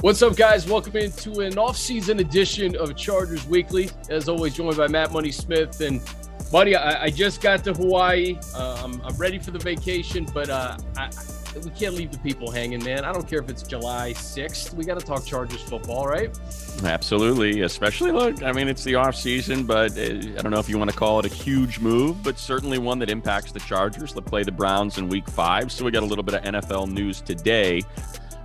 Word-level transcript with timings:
What's 0.00 0.22
up, 0.22 0.36
guys? 0.36 0.64
Welcome 0.64 0.96
into 0.96 1.40
an 1.40 1.58
off-season 1.58 2.20
edition 2.20 2.76
of 2.76 2.94
Chargers 2.94 3.44
Weekly. 3.48 3.90
As 4.08 4.28
always, 4.28 4.54
joined 4.54 4.76
by 4.76 4.86
Matt 4.86 5.10
Money 5.10 5.32
Smith 5.32 5.80
and 5.80 6.00
Buddy. 6.52 6.76
I, 6.76 7.06
I 7.06 7.10
just 7.10 7.40
got 7.40 7.64
to 7.64 7.72
Hawaii. 7.72 8.38
Uh, 8.54 8.80
I'm, 8.84 9.02
I'm, 9.02 9.16
ready 9.16 9.40
for 9.40 9.50
the 9.50 9.58
vacation, 9.58 10.24
but 10.32 10.50
uh, 10.50 10.78
I, 10.96 11.10
we 11.64 11.70
can't 11.70 11.94
leave 11.94 12.12
the 12.12 12.18
people 12.18 12.48
hanging, 12.48 12.84
man. 12.84 13.04
I 13.04 13.12
don't 13.12 13.26
care 13.26 13.40
if 13.40 13.50
it's 13.50 13.64
July 13.64 14.12
6th. 14.12 14.72
We 14.74 14.84
got 14.84 15.00
to 15.00 15.04
talk 15.04 15.24
Chargers 15.24 15.62
football, 15.62 16.06
right? 16.06 16.30
Absolutely. 16.84 17.62
Especially, 17.62 18.12
look, 18.12 18.44
I 18.44 18.52
mean, 18.52 18.68
it's 18.68 18.84
the 18.84 18.94
off 18.94 19.16
season, 19.16 19.64
but 19.64 19.98
uh, 19.98 20.02
I 20.02 20.42
don't 20.42 20.52
know 20.52 20.60
if 20.60 20.68
you 20.68 20.78
want 20.78 20.92
to 20.92 20.96
call 20.96 21.18
it 21.18 21.26
a 21.26 21.34
huge 21.34 21.80
move, 21.80 22.22
but 22.22 22.38
certainly 22.38 22.78
one 22.78 23.00
that 23.00 23.10
impacts 23.10 23.50
the 23.50 23.60
Chargers. 23.60 24.14
They 24.14 24.20
play 24.20 24.44
the 24.44 24.52
Browns 24.52 24.98
in 24.98 25.08
week 25.08 25.28
five. 25.28 25.72
So 25.72 25.84
we 25.84 25.90
got 25.90 26.04
a 26.04 26.06
little 26.06 26.22
bit 26.22 26.34
of 26.34 26.42
NFL 26.42 26.88
news 26.92 27.20
today. 27.20 27.82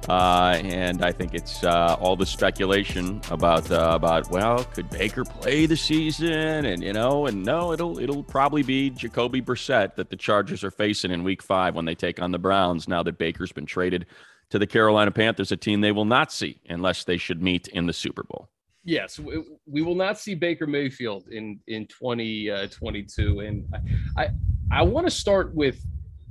Uh, 0.10 0.60
and 0.64 1.04
I 1.04 1.12
think 1.12 1.34
it's 1.34 1.64
uh, 1.64 1.96
all 2.00 2.16
the 2.16 2.26
speculation 2.26 3.22
about 3.32 3.72
uh, 3.72 3.92
about 3.94 4.30
well, 4.30 4.64
could 4.66 4.90
Baker 4.90 5.24
play 5.24 5.66
the 5.66 5.78
season? 5.78 6.66
And 6.66 6.84
you 6.84 6.92
know, 6.92 7.26
and 7.28 7.44
no, 7.44 7.72
it'll 7.72 8.00
it'll 8.00 8.24
probably 8.24 8.64
be 8.64 8.90
Jacoby 8.90 9.42
Brissett 9.42 9.96
that 9.96 10.10
the 10.10 10.18
Chargers 10.18 10.64
are 10.64 10.72
facing 10.72 11.12
in 11.12 11.24
Week 11.24 11.42
Five 11.42 11.76
when 11.76 11.86
they 11.86 11.96
take 11.96 12.22
on 12.22 12.32
the 12.32 12.40
Browns. 12.40 12.88
Now 12.88 13.02
that 13.04 13.18
Baker's 13.18 13.54
been 13.54 13.66
traded 13.66 14.06
to 14.50 14.60
the 14.60 14.68
Carolina 14.68 15.12
Panthers, 15.12 15.52
a 15.52 15.58
team 15.58 15.82
they 15.82 15.94
will 15.94 16.06
not 16.06 16.32
see 16.32 16.60
unless 16.68 17.06
they 17.06 17.18
should 17.18 17.42
meet 17.42 17.68
in 17.70 17.86
the 17.86 17.94
Super 17.94 18.24
Bowl. 18.24 18.50
Yes, 18.84 19.18
we 19.66 19.82
will 19.82 19.96
not 19.96 20.20
see 20.20 20.36
Baker 20.36 20.68
Mayfield 20.68 21.30
in 21.30 21.60
in 21.68 21.88
2022, 21.88 23.40
uh, 23.40 23.44
and 23.44 23.66
I 23.74 24.24
I, 24.24 24.30
I 24.70 24.82
want 24.84 25.08
to 25.08 25.12
start 25.12 25.56
with 25.56 25.82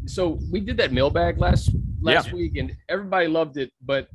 so 0.06 0.38
we 0.50 0.60
did 0.60 0.76
that 0.78 0.92
mailbag 0.92 1.38
last 1.38 1.70
last 2.00 2.28
yeah. 2.28 2.34
week, 2.34 2.56
and 2.56 2.76
everybody 2.88 3.28
loved 3.28 3.56
it. 3.56 3.72
But 3.84 4.08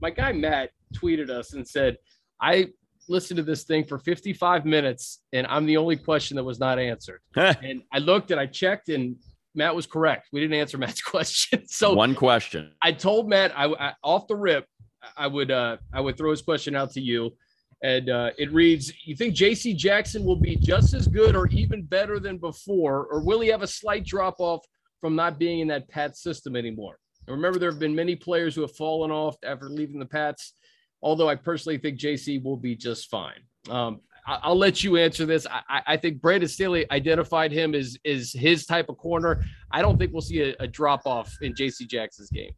my 0.00 0.10
guy 0.10 0.32
Matt 0.32 0.70
tweeted 0.94 1.30
us 1.30 1.52
and 1.52 1.66
said, 1.66 1.96
"I 2.40 2.68
listened 3.08 3.38
to 3.38 3.42
this 3.42 3.64
thing 3.64 3.84
for 3.84 3.98
55 3.98 4.64
minutes, 4.64 5.22
and 5.32 5.46
I'm 5.46 5.66
the 5.66 5.76
only 5.76 5.96
question 5.96 6.36
that 6.36 6.44
was 6.44 6.58
not 6.58 6.78
answered." 6.78 7.20
and 7.36 7.82
I 7.92 7.98
looked 7.98 8.30
and 8.30 8.40
I 8.40 8.46
checked, 8.46 8.88
and 8.88 9.16
Matt 9.54 9.74
was 9.74 9.86
correct. 9.86 10.28
We 10.32 10.40
didn't 10.40 10.58
answer 10.58 10.78
Matt's 10.78 11.02
question. 11.02 11.64
So 11.68 11.94
one 11.94 12.14
question. 12.14 12.72
I 12.82 12.92
told 12.92 13.28
Matt 13.28 13.52
I, 13.56 13.66
I 13.66 13.92
off 14.02 14.26
the 14.26 14.36
rip, 14.36 14.66
I 15.16 15.26
would 15.26 15.50
uh, 15.50 15.76
I 15.92 16.00
would 16.00 16.16
throw 16.16 16.30
his 16.30 16.42
question 16.42 16.74
out 16.74 16.92
to 16.92 17.00
you. 17.00 17.36
And 17.80 18.10
uh, 18.10 18.30
it 18.36 18.52
reads, 18.52 18.92
you 19.04 19.14
think 19.14 19.34
J.C. 19.34 19.72
Jackson 19.72 20.24
will 20.24 20.40
be 20.40 20.56
just 20.56 20.94
as 20.94 21.06
good 21.06 21.36
or 21.36 21.46
even 21.46 21.84
better 21.84 22.18
than 22.18 22.36
before, 22.36 23.06
or 23.06 23.22
will 23.22 23.38
he 23.38 23.48
have 23.50 23.62
a 23.62 23.68
slight 23.68 24.04
drop 24.04 24.34
off 24.40 24.64
from 25.00 25.14
not 25.14 25.38
being 25.38 25.60
in 25.60 25.68
that 25.68 25.88
Pat 25.88 26.16
system 26.16 26.56
anymore. 26.56 26.98
And 27.26 27.36
remember, 27.36 27.58
there 27.58 27.70
have 27.70 27.80
been 27.80 27.94
many 27.94 28.16
players 28.16 28.54
who 28.54 28.62
have 28.62 28.74
fallen 28.74 29.10
off 29.10 29.36
after 29.44 29.68
leaving 29.68 29.98
the 29.98 30.06
Pats, 30.06 30.54
although 31.02 31.28
I 31.28 31.34
personally 31.34 31.78
think 31.78 31.98
JC 31.98 32.42
will 32.42 32.56
be 32.56 32.74
just 32.74 33.10
fine. 33.10 33.40
Um, 33.68 34.00
I, 34.26 34.48
will 34.48 34.56
let 34.56 34.82
you 34.82 34.96
answer 34.96 35.26
this. 35.26 35.46
I, 35.46 35.82
I, 35.86 35.96
think 35.96 36.20
Brandon 36.20 36.48
Staley 36.48 36.90
identified 36.90 37.52
him 37.52 37.74
as, 37.74 37.96
as 38.04 38.32
his 38.32 38.66
type 38.66 38.88
of 38.88 38.98
corner. 38.98 39.44
I 39.70 39.82
don't 39.82 39.98
think 39.98 40.12
we'll 40.12 40.22
see 40.22 40.40
a, 40.40 40.56
a 40.60 40.66
drop 40.66 41.06
off 41.06 41.34
in 41.40 41.54
JC 41.54 41.88
Jackson's 41.88 42.30
game. 42.30 42.52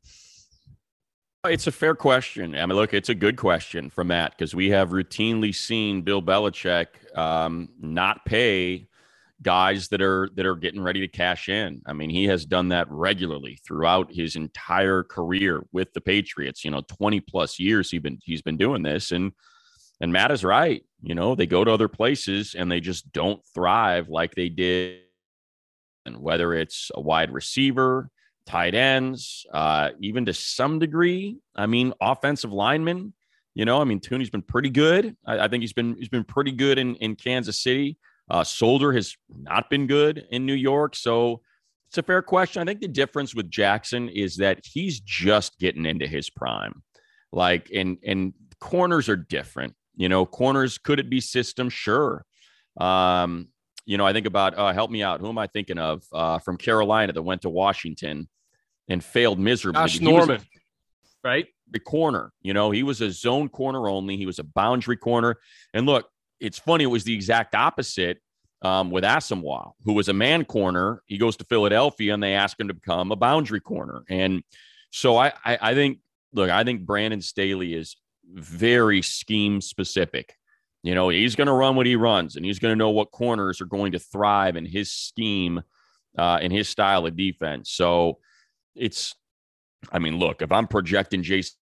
It's 1.47 1.66
a 1.66 1.72
fair 1.72 1.94
question. 1.94 2.54
I 2.54 2.66
mean, 2.66 2.77
look, 2.77 2.92
it's 2.92 3.08
a 3.08 3.14
good 3.14 3.36
question 3.36 3.88
from 3.88 4.08
Matt 4.08 4.32
because 4.36 4.54
we 4.54 4.70
have 4.70 4.91
routinely 4.91 5.54
seen 5.54 6.02
Bill 6.02 6.20
Belichick 6.20 7.16
um, 7.16 7.70
not 7.80 8.25
pay 8.27 8.88
guys 9.42 9.88
that 9.88 10.02
are 10.02 10.28
that 10.34 10.46
are 10.46 10.56
getting 10.56 10.83
ready 10.83 11.00
to 11.00 11.08
cash 11.08 11.48
in. 11.48 11.83
I 11.86 11.92
mean, 11.92 12.10
he 12.10 12.24
has 12.24 12.44
done 12.44 12.69
that 12.69 12.91
regularly 12.91 13.58
throughout 13.66 14.12
his 14.12 14.36
entire 14.36 15.03
career 15.03 15.64
with 15.72 15.92
the 15.92 16.00
Patriots. 16.00 16.64
You 16.64 16.70
know, 16.70 16.82
20 16.82 17.20
plus 17.20 17.59
years 17.59 17.91
he's 17.91 18.00
been 18.00 18.19
he's 18.22 18.42
been 18.42 18.56
doing 18.56 18.82
this 18.82 19.12
and 19.12 19.32
and 20.00 20.12
Matt 20.12 20.31
is 20.31 20.44
right. 20.44 20.82
You 21.03 21.14
know, 21.14 21.34
they 21.34 21.47
go 21.47 21.64
to 21.64 21.72
other 21.72 21.88
places 21.88 22.54
and 22.54 22.70
they 22.70 22.81
just 22.81 23.12
don't 23.12 23.42
thrive 23.54 24.09
like 24.09 24.34
they 24.34 24.48
did 24.48 25.00
and 26.06 26.16
whether 26.19 26.54
it's 26.54 26.91
a 26.94 27.00
wide 27.00 27.31
receiver, 27.31 28.10
tight 28.47 28.75
ends, 28.75 29.47
uh, 29.53 29.91
even 30.00 30.25
to 30.26 30.32
some 30.32 30.78
degree, 30.78 31.37
I 31.54 31.66
mean, 31.66 31.93
offensive 32.00 32.53
linemen, 32.53 33.12
you 33.54 33.64
know, 33.64 33.81
I 33.81 33.84
mean, 33.84 34.00
Thuney's 34.00 34.31
been 34.31 34.43
pretty 34.43 34.70
good. 34.70 35.16
I, 35.26 35.41
I 35.41 35.48
think 35.48 35.62
he's 35.62 35.72
been 35.72 35.97
he's 35.97 36.09
been 36.09 36.25
pretty 36.25 36.53
good 36.53 36.78
in 36.78 36.97
in 36.97 37.16
Kansas 37.16 37.62
City. 37.62 37.98
Uh, 38.30 38.44
Solder 38.44 38.92
has 38.92 39.16
not 39.28 39.68
been 39.68 39.86
good 39.86 40.24
in 40.30 40.46
New 40.46 40.54
York. 40.54 40.94
So 40.94 41.41
it's 41.88 41.98
a 41.98 42.02
fair 42.02 42.22
question. 42.22 42.62
I 42.62 42.64
think 42.64 42.80
the 42.80 42.88
difference 42.88 43.34
with 43.34 43.50
Jackson 43.50 44.08
is 44.08 44.36
that 44.36 44.60
he's 44.64 45.00
just 45.00 45.58
getting 45.58 45.84
into 45.84 46.06
his 46.06 46.30
prime. 46.30 46.82
Like, 47.32 47.70
and, 47.74 47.98
and 48.06 48.32
corners 48.60 49.08
are 49.08 49.16
different. 49.16 49.74
You 49.96 50.08
know, 50.08 50.24
corners, 50.24 50.78
could 50.78 51.00
it 51.00 51.10
be 51.10 51.20
system? 51.20 51.69
Sure. 51.69 52.24
Um, 52.80 53.48
you 53.84 53.98
know, 53.98 54.06
I 54.06 54.12
think 54.12 54.26
about, 54.26 54.56
uh, 54.56 54.72
help 54.72 54.90
me 54.90 55.02
out. 55.02 55.20
Who 55.20 55.28
am 55.28 55.38
I 55.38 55.48
thinking 55.48 55.78
of 55.78 56.04
uh, 56.12 56.38
from 56.38 56.56
Carolina 56.56 57.12
that 57.12 57.22
went 57.22 57.42
to 57.42 57.50
Washington 57.50 58.28
and 58.88 59.02
failed 59.02 59.40
miserably? 59.40 59.82
Josh 59.82 60.00
Norman, 60.00 60.40
a, 60.40 61.28
right? 61.28 61.46
The 61.72 61.80
corner, 61.80 62.32
you 62.42 62.54
know, 62.54 62.70
he 62.70 62.84
was 62.84 63.00
a 63.00 63.10
zone 63.10 63.48
corner 63.48 63.88
only. 63.88 64.16
He 64.16 64.26
was 64.26 64.38
a 64.38 64.44
boundary 64.44 64.96
corner. 64.96 65.38
And 65.74 65.86
look, 65.86 66.08
it's 66.40 66.58
funny, 66.58 66.84
it 66.84 66.88
was 66.88 67.04
the 67.04 67.14
exact 67.14 67.54
opposite 67.54 68.18
um, 68.62 68.90
with 68.90 69.04
Asomugha, 69.04 69.72
who 69.84 69.92
was 69.92 70.08
a 70.08 70.12
man 70.12 70.44
corner. 70.44 71.02
He 71.06 71.18
goes 71.18 71.36
to 71.38 71.44
Philadelphia 71.44 72.14
and 72.14 72.22
they 72.22 72.34
ask 72.34 72.58
him 72.58 72.68
to 72.68 72.74
become 72.74 73.12
a 73.12 73.16
boundary 73.16 73.60
corner. 73.60 74.02
And 74.08 74.42
so 74.90 75.16
I, 75.16 75.32
I, 75.44 75.58
I 75.60 75.74
think, 75.74 75.98
look, 76.32 76.50
I 76.50 76.64
think 76.64 76.86
Brandon 76.86 77.20
Staley 77.20 77.74
is 77.74 77.96
very 78.32 79.02
scheme 79.02 79.60
specific. 79.60 80.34
You 80.82 80.94
know, 80.94 81.10
he's 81.10 81.36
going 81.36 81.46
to 81.46 81.52
run 81.52 81.76
what 81.76 81.86
he 81.86 81.96
runs 81.96 82.36
and 82.36 82.44
he's 82.44 82.58
going 82.58 82.72
to 82.72 82.78
know 82.78 82.90
what 82.90 83.10
corners 83.10 83.60
are 83.60 83.66
going 83.66 83.92
to 83.92 83.98
thrive 83.98 84.56
in 84.56 84.64
his 84.64 84.92
scheme, 84.92 85.62
uh, 86.16 86.38
in 86.40 86.50
his 86.50 86.68
style 86.68 87.06
of 87.06 87.16
defense. 87.16 87.70
So 87.70 88.18
it's, 88.74 89.14
I 89.92 89.98
mean, 89.98 90.18
look, 90.18 90.42
if 90.42 90.52
I'm 90.52 90.66
projecting 90.66 91.22
Jason 91.22 91.56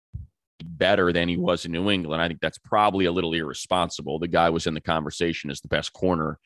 better 0.64 1.12
than 1.12 1.28
he 1.28 1.36
was 1.36 1.64
in 1.64 1.72
New 1.72 1.90
England. 1.90 2.22
I 2.22 2.28
think 2.28 2.40
that's 2.40 2.58
probably 2.58 3.04
a 3.04 3.12
little 3.12 3.32
irresponsible. 3.32 4.18
The 4.18 4.28
guy 4.28 4.50
was 4.50 4.66
in 4.66 4.74
the 4.74 4.80
conversation 4.80 5.50
as 5.50 5.60
the 5.60 5.68
best 5.68 5.92
corner 5.92 6.38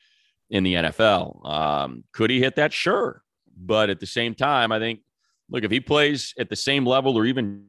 in 0.49 0.63
the 0.63 0.75
NFL. 0.75 1.45
Um, 1.49 2.03
could 2.13 2.29
he 2.29 2.39
hit 2.39 2.55
that? 2.57 2.73
Sure. 2.73 3.23
But 3.55 3.89
at 3.89 3.99
the 3.99 4.05
same 4.05 4.35
time, 4.35 4.71
I 4.71 4.79
think, 4.79 5.01
look, 5.49 5.63
if 5.63 5.71
he 5.71 5.79
plays 5.79 6.33
at 6.37 6.49
the 6.49 6.55
same 6.55 6.85
level 6.85 7.17
or 7.17 7.25
even, 7.25 7.65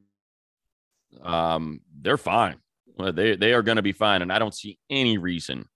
um, 1.22 1.80
they're 2.00 2.16
fine. 2.16 2.56
They, 2.98 3.36
they 3.36 3.52
are 3.52 3.62
going 3.62 3.76
to 3.76 3.82
be 3.82 3.92
fine. 3.92 4.22
And 4.22 4.32
I 4.32 4.38
don't 4.38 4.54
see 4.54 4.78
any 4.88 5.18
reason 5.18 5.66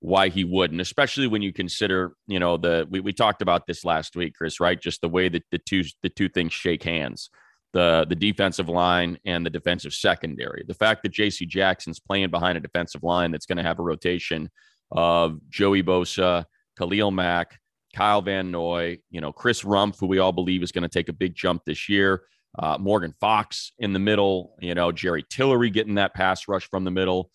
why 0.00 0.28
he 0.28 0.44
wouldn't, 0.44 0.80
especially 0.80 1.26
when 1.26 1.42
you 1.42 1.52
consider, 1.52 2.14
you 2.26 2.38
know, 2.38 2.56
the, 2.56 2.86
we, 2.88 3.00
we 3.00 3.12
talked 3.12 3.42
about 3.42 3.66
this 3.66 3.84
last 3.84 4.16
week, 4.16 4.34
Chris, 4.34 4.60
right? 4.60 4.80
Just 4.80 5.02
the 5.02 5.08
way 5.08 5.28
that 5.28 5.44
the 5.50 5.58
two, 5.58 5.84
the 6.02 6.08
two 6.08 6.28
things 6.28 6.52
shake 6.52 6.82
hands 6.82 7.28
the 7.72 8.06
the 8.08 8.14
defensive 8.14 8.68
line 8.68 9.18
and 9.24 9.44
the 9.44 9.50
defensive 9.50 9.92
secondary. 9.92 10.64
The 10.66 10.74
fact 10.74 11.02
that 11.02 11.12
J.C. 11.12 11.46
Jackson's 11.46 12.00
playing 12.00 12.30
behind 12.30 12.58
a 12.58 12.60
defensive 12.60 13.02
line 13.02 13.30
that's 13.30 13.46
going 13.46 13.58
to 13.58 13.64
have 13.64 13.78
a 13.78 13.82
rotation 13.82 14.50
of 14.92 15.38
Joey 15.48 15.82
Bosa, 15.82 16.44
Khalil 16.78 17.10
Mack, 17.10 17.58
Kyle 17.94 18.22
Van 18.22 18.50
Noy, 18.50 18.98
you 19.10 19.20
know, 19.20 19.32
Chris 19.32 19.62
Rumph, 19.62 19.98
who 19.98 20.06
we 20.06 20.18
all 20.18 20.32
believe 20.32 20.62
is 20.62 20.72
going 20.72 20.82
to 20.82 20.88
take 20.88 21.08
a 21.08 21.12
big 21.12 21.34
jump 21.34 21.62
this 21.64 21.88
year. 21.88 22.22
Uh, 22.58 22.76
Morgan 22.78 23.14
Fox 23.20 23.72
in 23.78 23.92
the 23.92 23.98
middle, 23.98 24.56
you 24.60 24.74
know, 24.74 24.90
Jerry 24.90 25.24
Tillery 25.30 25.70
getting 25.70 25.94
that 25.94 26.14
pass 26.14 26.48
rush 26.48 26.68
from 26.68 26.84
the 26.84 26.90
middle. 26.90 27.30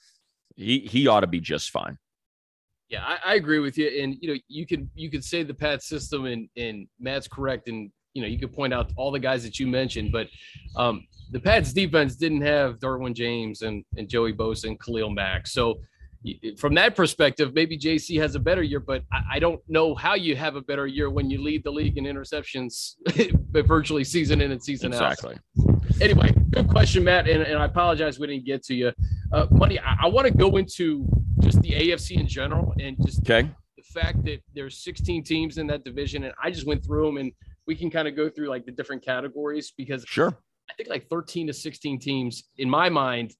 He 0.56 0.80
he 0.80 1.08
ought 1.08 1.22
to 1.22 1.28
be 1.28 1.40
just 1.40 1.72
fine. 1.72 1.98
Yeah, 2.90 3.04
I, 3.04 3.32
I 3.32 3.36
agree 3.36 3.60
with 3.60 3.78
you. 3.78 3.88
And 3.88 4.16
you 4.22 4.34
know, 4.34 4.40
you 4.48 4.68
could 4.68 4.90
you 4.94 5.10
could 5.10 5.24
say 5.24 5.44
the 5.44 5.54
Pat 5.54 5.84
system 5.84 6.26
and 6.26 6.50
and 6.58 6.88
Matt's 7.00 7.28
correct 7.28 7.68
and 7.70 7.92
you 8.16 8.22
know, 8.22 8.28
you 8.28 8.40
could 8.40 8.54
point 8.54 8.74
out 8.74 8.92
all 8.96 9.12
the 9.12 9.20
guys 9.20 9.44
that 9.44 9.60
you 9.60 9.68
mentioned, 9.68 10.12
but 10.12 10.28
um, 10.76 11.06
the 11.32 11.40
Pats 11.40 11.74
defense 11.74 12.16
didn't 12.16 12.42
have 12.42 12.80
Derwin 12.80 13.14
James 13.14 13.62
and, 13.62 13.84
and 13.98 14.10
Joey 14.10 14.34
Bosa 14.34 14.66
and 14.66 14.80
Khalil 14.80 15.10
Mack. 15.10 15.46
So 15.46 15.80
from 16.58 16.74
that 16.76 16.96
perspective, 16.96 17.54
maybe 17.54 17.78
JC 17.78 18.20
has 18.20 18.36
a 18.36 18.40
better 18.40 18.64
year, 18.64 18.80
but 18.80 19.04
I, 19.12 19.22
I, 19.34 19.40
don't 19.40 19.62
know 19.68 19.94
how 19.94 20.16
you 20.16 20.36
have 20.36 20.56
a 20.56 20.62
better 20.62 20.88
year 20.88 21.10
when 21.10 21.30
you 21.30 21.42
lead 21.42 21.64
the 21.64 21.72
league 21.72 21.98
in 21.98 22.06
interceptions 22.06 22.96
but 23.52 23.68
virtually 23.68 24.04
season 24.04 24.42
in 24.42 24.52
and 24.52 24.64
season 24.64 24.92
exactly. 24.92 25.36
out. 25.36 25.76
Exactly. 25.76 26.04
Anyway, 26.04 26.34
good 26.50 26.68
question, 26.68 27.04
Matt. 27.04 27.28
And, 27.28 27.44
and 27.44 27.60
I 27.60 27.66
apologize 27.66 28.18
we 28.18 28.28
didn't 28.28 28.46
get 28.46 28.64
to 28.64 28.74
you. 28.74 28.92
Uh, 29.32 29.46
Money, 29.52 29.80
I, 29.80 29.98
I 30.04 30.08
want 30.08 30.26
to 30.26 30.34
go 30.34 30.56
into 30.58 31.08
just 31.42 31.62
the 31.62 31.72
AFC 31.72 32.18
in 32.20 32.28
general 32.28 32.74
and 32.80 32.98
just 33.06 33.20
okay. 33.20 33.50
the 33.78 33.84
fact 33.84 34.24
that 34.24 34.40
there's 34.56 34.84
16 34.84 35.24
teams 35.24 35.58
in 35.58 35.68
that 35.68 35.84
division. 35.84 36.24
And 36.24 36.34
I 36.42 36.50
just 36.50 36.66
went 36.66 36.84
through 36.84 37.06
them 37.06 37.18
and 37.18 37.32
we 37.68 37.76
can 37.76 37.90
kind 37.90 38.08
of 38.08 38.16
go 38.16 38.30
through 38.30 38.48
like 38.50 38.66
the 38.66 38.72
different 38.72 39.04
categories 39.04 39.74
because 39.78 40.04
sure. 40.08 40.38
I 40.70 40.74
think 40.74 40.90
like 40.90 41.08
13 41.10 41.48
to 41.48 41.54
16 41.54 42.00
teams 42.00 42.44
in 42.58 42.70
my 42.70 42.90
mind 42.90 43.34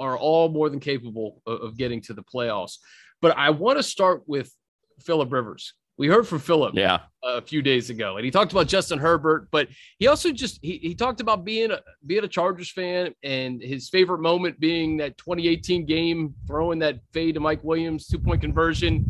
are 0.00 0.16
all 0.16 0.48
more 0.48 0.68
than 0.70 0.80
capable 0.80 1.42
of, 1.46 1.60
of 1.60 1.76
getting 1.76 2.00
to 2.02 2.14
the 2.14 2.22
playoffs. 2.22 2.78
But 3.20 3.36
I 3.36 3.50
want 3.50 3.78
to 3.78 3.82
start 3.82 4.22
with 4.26 4.52
Philip 5.00 5.32
Rivers 5.32 5.74
We 5.98 6.08
heard 6.08 6.26
from 6.26 6.38
Philip 6.40 6.74
Yeah. 6.74 7.00
a 7.22 7.40
few 7.42 7.62
days 7.62 7.90
ago, 7.90 8.16
and 8.16 8.24
he 8.24 8.30
talked 8.30 8.50
about 8.52 8.66
Justin 8.66 8.98
Herbert, 8.98 9.48
but 9.52 9.68
he 9.98 10.06
also 10.08 10.32
just 10.32 10.58
he, 10.62 10.78
he 10.78 10.94
talked 10.94 11.20
about 11.20 11.44
being 11.44 11.70
a 11.70 11.80
being 12.06 12.24
a 12.24 12.28
Chargers 12.28 12.70
fan 12.72 13.14
and 13.22 13.62
his 13.62 13.88
favorite 13.88 14.20
moment 14.20 14.58
being 14.58 14.96
that 14.98 15.16
2018 15.18 15.86
game, 15.86 16.34
throwing 16.48 16.78
that 16.80 16.98
fade 17.12 17.34
to 17.34 17.40
Mike 17.40 17.62
Williams 17.62 18.06
two 18.06 18.18
point 18.18 18.40
conversion. 18.40 19.04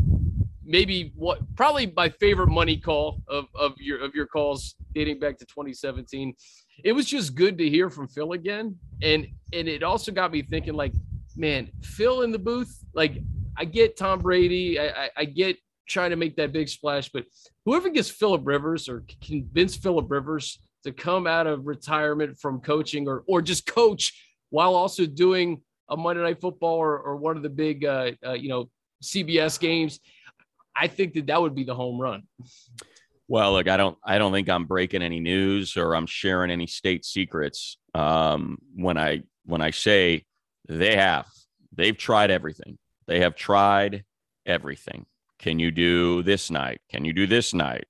Maybe 0.64 1.12
what 1.16 1.40
probably 1.56 1.92
my 1.96 2.08
favorite 2.08 2.48
money 2.48 2.76
call 2.76 3.22
of, 3.28 3.46
of 3.54 3.72
your 3.78 4.00
of 4.00 4.14
your 4.14 4.26
calls 4.26 4.74
dating 4.94 5.18
back 5.18 5.38
to 5.38 5.46
2017. 5.46 6.34
It 6.84 6.92
was 6.92 7.06
just 7.06 7.34
good 7.34 7.58
to 7.58 7.68
hear 7.68 7.90
from 7.90 8.08
Phil 8.08 8.32
again. 8.32 8.76
And 9.02 9.26
and 9.52 9.68
it 9.68 9.82
also 9.82 10.12
got 10.12 10.32
me 10.32 10.42
thinking 10.42 10.74
like, 10.74 10.92
man, 11.36 11.70
Phil 11.82 12.22
in 12.22 12.30
the 12.30 12.38
booth, 12.38 12.84
like 12.94 13.18
I 13.56 13.64
get 13.64 13.96
Tom 13.96 14.20
Brady, 14.20 14.78
I, 14.78 14.86
I, 14.86 15.10
I 15.18 15.24
get 15.24 15.56
trying 15.88 16.10
to 16.10 16.16
make 16.16 16.36
that 16.36 16.52
big 16.52 16.68
splash, 16.68 17.10
but 17.10 17.24
whoever 17.64 17.90
gets 17.90 18.08
Philip 18.08 18.42
Rivers 18.44 18.88
or 18.88 19.04
convince 19.22 19.76
Philip 19.76 20.10
Rivers 20.10 20.58
to 20.84 20.92
come 20.92 21.26
out 21.26 21.46
of 21.46 21.66
retirement 21.66 22.38
from 22.38 22.60
coaching 22.60 23.08
or 23.08 23.24
or 23.26 23.42
just 23.42 23.66
coach 23.66 24.12
while 24.50 24.74
also 24.74 25.06
doing 25.06 25.60
a 25.88 25.96
Monday 25.96 26.22
Night 26.22 26.40
Football 26.40 26.76
or, 26.76 26.98
or 26.98 27.16
one 27.16 27.36
of 27.36 27.42
the 27.42 27.50
big 27.50 27.84
uh, 27.84 28.12
uh, 28.26 28.32
you 28.32 28.48
know 28.48 28.70
CBS 29.02 29.58
games, 29.58 30.00
I 30.74 30.88
think 30.88 31.14
that 31.14 31.26
that 31.26 31.40
would 31.40 31.54
be 31.54 31.64
the 31.64 31.74
home 31.74 32.00
run. 32.00 32.22
Well, 33.28 33.52
look, 33.52 33.68
I 33.68 33.76
don't, 33.76 33.96
I 34.04 34.18
don't 34.18 34.32
think 34.32 34.48
I'm 34.48 34.66
breaking 34.66 35.02
any 35.02 35.20
news 35.20 35.76
or 35.76 35.94
I'm 35.94 36.06
sharing 36.06 36.50
any 36.50 36.66
state 36.66 37.04
secrets. 37.04 37.78
Um, 37.94 38.58
when 38.74 38.98
I, 38.98 39.22
when 39.44 39.60
I 39.60 39.70
say 39.70 40.24
they 40.68 40.96
have, 40.96 41.26
they've 41.72 41.96
tried 41.96 42.30
everything. 42.30 42.78
They 43.06 43.20
have 43.20 43.34
tried 43.34 44.04
everything. 44.46 45.06
Can 45.38 45.58
you 45.58 45.70
do 45.70 46.22
this 46.22 46.50
night? 46.50 46.80
Can 46.90 47.04
you 47.04 47.12
do 47.12 47.26
this 47.26 47.52
night? 47.52 47.84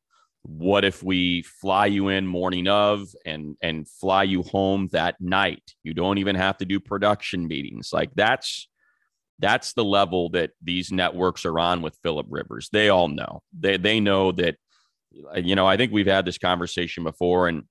What 0.44 0.84
if 0.84 1.02
we 1.02 1.42
fly 1.42 1.86
you 1.86 2.08
in 2.08 2.26
morning 2.26 2.66
of 2.66 3.14
and 3.24 3.56
and 3.62 3.88
fly 3.88 4.24
you 4.24 4.42
home 4.42 4.88
that 4.90 5.20
night? 5.20 5.62
You 5.84 5.94
don't 5.94 6.18
even 6.18 6.34
have 6.34 6.58
to 6.58 6.64
do 6.64 6.80
production 6.80 7.46
meetings. 7.46 7.90
Like 7.92 8.10
that's 8.14 8.68
that's 9.42 9.74
the 9.74 9.84
level 9.84 10.30
that 10.30 10.52
these 10.62 10.92
networks 10.92 11.44
are 11.44 11.58
on 11.58 11.82
with 11.82 11.98
Philip 12.02 12.26
Rivers. 12.30 12.70
They 12.72 12.88
all 12.88 13.08
know. 13.08 13.42
They 13.58 13.76
they 13.76 14.00
know 14.00 14.32
that 14.32 14.56
you 15.34 15.54
know, 15.54 15.66
I 15.66 15.76
think 15.76 15.92
we've 15.92 16.06
had 16.06 16.24
this 16.24 16.38
conversation 16.38 17.04
before 17.04 17.48
and 17.48 17.64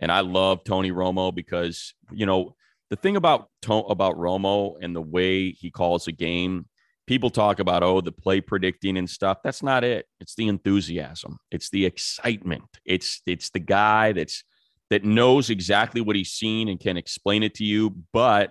and 0.00 0.10
I 0.10 0.20
love 0.20 0.64
Tony 0.64 0.90
Romo 0.90 1.34
because, 1.34 1.92
you 2.10 2.24
know, 2.24 2.54
the 2.90 2.96
thing 2.96 3.16
about 3.16 3.48
about 3.68 4.16
Romo 4.16 4.76
and 4.80 4.96
the 4.96 5.02
way 5.02 5.50
he 5.50 5.70
calls 5.70 6.08
a 6.08 6.12
game 6.12 6.66
people 7.06 7.30
talk 7.30 7.58
about 7.58 7.82
oh 7.82 8.02
the 8.02 8.12
play 8.12 8.40
predicting 8.40 8.98
and 8.98 9.08
stuff. 9.08 9.38
That's 9.44 9.62
not 9.62 9.84
it. 9.84 10.06
It's 10.20 10.34
the 10.34 10.48
enthusiasm. 10.48 11.38
It's 11.50 11.70
the 11.70 11.86
excitement. 11.86 12.64
It's 12.84 13.22
it's 13.26 13.50
the 13.50 13.60
guy 13.60 14.12
that's 14.12 14.44
that 14.90 15.04
knows 15.04 15.50
exactly 15.50 16.00
what 16.00 16.16
he's 16.16 16.30
seen 16.30 16.68
and 16.68 16.80
can 16.80 16.96
explain 16.96 17.42
it 17.42 17.54
to 17.56 17.64
you 17.64 17.94
but 18.12 18.50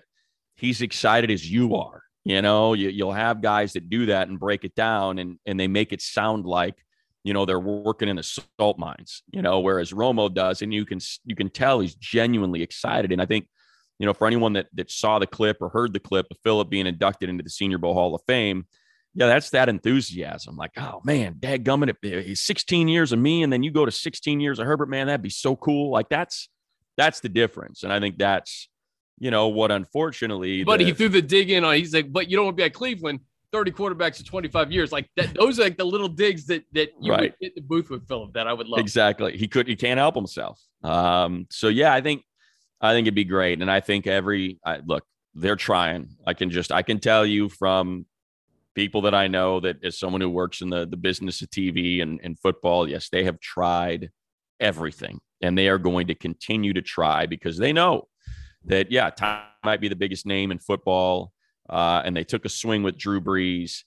he's 0.56 0.82
excited 0.82 1.32
as 1.32 1.50
you 1.50 1.76
are 1.76 2.04
you 2.28 2.42
know 2.42 2.74
you, 2.74 2.90
you'll 2.90 3.14
have 3.14 3.42
guys 3.42 3.74
that 3.74 3.90
do 3.90 4.08
that 4.08 4.28
and 4.28 4.40
break 4.40 4.64
it 4.64 4.76
down 4.76 5.20
and 5.20 5.40
and 5.46 5.60
they 5.60 5.68
make 5.68 5.94
it 5.94 6.02
sound 6.02 6.46
like 6.46 6.76
you 7.24 7.34
know 7.34 7.46
they're 7.46 7.60
working 7.60 8.10
in 8.10 8.16
the 8.16 8.24
salt 8.24 8.78
mines 8.78 9.24
you 9.32 9.42
know 9.42 9.60
whereas 9.60 9.92
romo 9.92 10.34
does 10.34 10.62
and 10.62 10.74
you 10.74 10.86
can 10.86 11.00
you 11.26 11.36
can 11.36 11.50
tell 11.50 11.80
he's 11.80 11.96
genuinely 11.96 12.62
excited 12.62 13.12
and 13.12 13.22
i 13.22 13.26
think 13.26 13.48
you 14.00 14.06
know, 14.06 14.14
for 14.14 14.28
anyone 14.28 14.54
that 14.54 14.68
that 14.74 14.92
saw 14.92 15.20
the 15.20 15.28
clip 15.28 15.58
or 15.62 15.70
heard 15.70 15.94
the 15.94 16.00
clip 16.00 16.28
of 16.30 16.38
Philip 16.44 16.70
being 16.70 16.88
inducted 16.88 17.30
into 17.30 17.44
the 17.44 17.50
Senior 17.50 17.78
Bowl 17.78 17.94
Hall 17.94 18.14
of 18.14 18.22
Fame, 18.28 18.68
yeah, 19.16 19.28
that's 19.28 19.50
that 19.52 19.70
enthusiasm. 19.70 20.56
Like, 20.56 20.72
oh 20.78 21.02
man, 21.04 21.38
dad 21.40 21.64
gumming 21.64 21.90
it, 21.90 22.26
he's 22.26 22.42
16 22.42 22.88
years 22.88 23.12
of 23.12 23.20
me, 23.20 23.44
and 23.44 23.52
then 23.52 23.64
you 23.64 23.72
go 23.72 23.86
to 23.86 23.92
16 23.92 24.40
years 24.40 24.60
of 24.60 24.68
Herbert, 24.68 24.90
man, 24.90 25.08
that'd 25.08 25.22
be 25.22 25.30
so 25.30 25.56
cool. 25.56 25.92
Like 25.92 26.10
that's 26.10 26.50
that's 26.96 27.20
the 27.22 27.30
difference. 27.30 27.84
And 27.84 27.94
I 27.94 28.00
think 28.00 28.18
that's, 28.18 28.70
you 29.20 29.32
know, 29.32 29.48
what 29.48 29.72
unfortunately 29.72 30.64
But 30.64 30.80
the, 30.80 30.86
he 30.86 30.94
threw 30.94 31.10
the 31.10 31.22
dig 31.22 31.50
in 31.50 31.64
on 31.64 31.76
he's 31.76 31.94
like, 31.94 32.12
but 32.12 32.30
you 32.30 32.38
don't 32.38 32.46
want 32.46 32.58
to 32.58 32.62
be 32.62 32.66
at 32.66 32.74
Cleveland. 32.74 33.20
30 33.54 33.72
quarterbacks 33.72 34.20
in 34.20 34.26
25 34.26 34.72
years. 34.72 34.92
Like 34.92 35.10
that, 35.16 35.34
those 35.34 35.60
are 35.60 35.64
like 35.64 35.78
the 35.78 35.86
little 35.86 36.10
digs 36.10 36.46
that 36.48 36.64
that 36.74 36.90
you 37.02 37.12
right. 37.12 37.22
would 37.22 37.34
get 37.42 37.56
the 37.56 37.62
booth 37.62 37.90
with 37.90 38.08
Philip 38.08 38.34
that 38.34 38.48
I 38.48 38.54
would 38.54 38.68
love. 38.68 38.80
Exactly. 38.80 39.38
He 39.38 39.48
could 39.48 39.68
he 39.68 39.76
can't 39.76 39.98
help 39.98 40.16
himself. 40.16 40.62
Um, 40.84 41.48
so 41.50 41.70
yeah, 41.70 41.94
I 41.94 42.02
think 42.02 42.24
I 42.82 42.94
think 42.94 43.06
it'd 43.06 43.16
be 43.16 43.24
great. 43.24 43.62
And 43.62 43.72
I 43.72 43.80
think 43.80 44.06
every 44.06 44.60
I, 44.66 44.80
look, 44.86 45.06
they're 45.34 45.56
trying. 45.56 46.10
I 46.26 46.34
can 46.34 46.50
just 46.50 46.72
I 46.72 46.82
can 46.82 47.00
tell 47.00 47.26
you 47.26 47.50
from 47.50 48.06
people 48.76 49.02
that 49.02 49.16
I 49.16 49.28
know 49.28 49.60
that 49.62 49.84
as 49.84 49.98
someone 49.98 50.22
who 50.22 50.30
works 50.30 50.62
in 50.62 50.70
the 50.70 50.86
the 50.86 50.98
business 50.98 51.42
of 51.42 51.50
TV 51.50 52.02
and, 52.02 52.20
and 52.24 52.38
football, 52.38 52.88
yes, 52.88 53.10
they 53.10 53.24
have 53.24 53.40
tried 53.40 54.12
everything. 54.60 55.20
And 55.42 55.58
they 55.58 55.68
are 55.68 55.78
going 55.78 56.08
to 56.08 56.16
continue 56.16 56.74
to 56.74 56.82
try 56.82 57.28
because 57.28 57.58
they 57.58 57.72
know 57.72 58.08
that 58.66 58.92
yeah, 58.92 59.10
Tom 59.10 59.42
might 59.64 59.82
be 59.82 59.88
the 59.88 59.96
biggest 59.96 60.26
name 60.26 60.52
in 60.52 60.60
football. 60.60 61.34
Uh, 61.70 62.02
and 62.06 62.16
they 62.16 62.24
took 62.24 62.46
a 62.46 62.50
swing 62.50 62.82
with 62.82 62.98
Drew 62.98 63.20
Brees, 63.20 63.84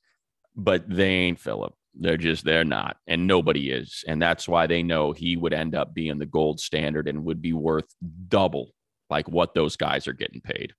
but 0.54 0.88
they 0.88 1.08
ain't 1.08 1.40
Philip. 1.40 1.74
They're 1.94 2.16
just 2.16 2.44
they're 2.44 2.64
not, 2.64 2.98
and 3.06 3.26
nobody 3.26 3.70
is, 3.70 4.04
and 4.06 4.22
that's 4.22 4.46
why 4.48 4.66
they 4.66 4.82
know 4.82 5.12
he 5.12 5.36
would 5.36 5.52
end 5.52 5.74
up 5.74 5.92
being 5.92 6.18
the 6.18 6.26
gold 6.26 6.60
standard 6.60 7.08
and 7.08 7.24
would 7.24 7.42
be 7.42 7.52
worth 7.52 7.86
double 8.28 8.72
like 9.10 9.28
what 9.28 9.54
those 9.54 9.76
guys 9.76 10.06
are 10.06 10.12
getting 10.12 10.40
paid. 10.40 10.72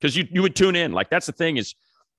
Because 0.00 0.16
you 0.16 0.26
you 0.30 0.42
would 0.42 0.56
tune 0.56 0.76
in. 0.76 0.92
Like 0.92 1.08
that's 1.08 1.26
the 1.26 1.32
thing 1.32 1.56
is 1.56 1.74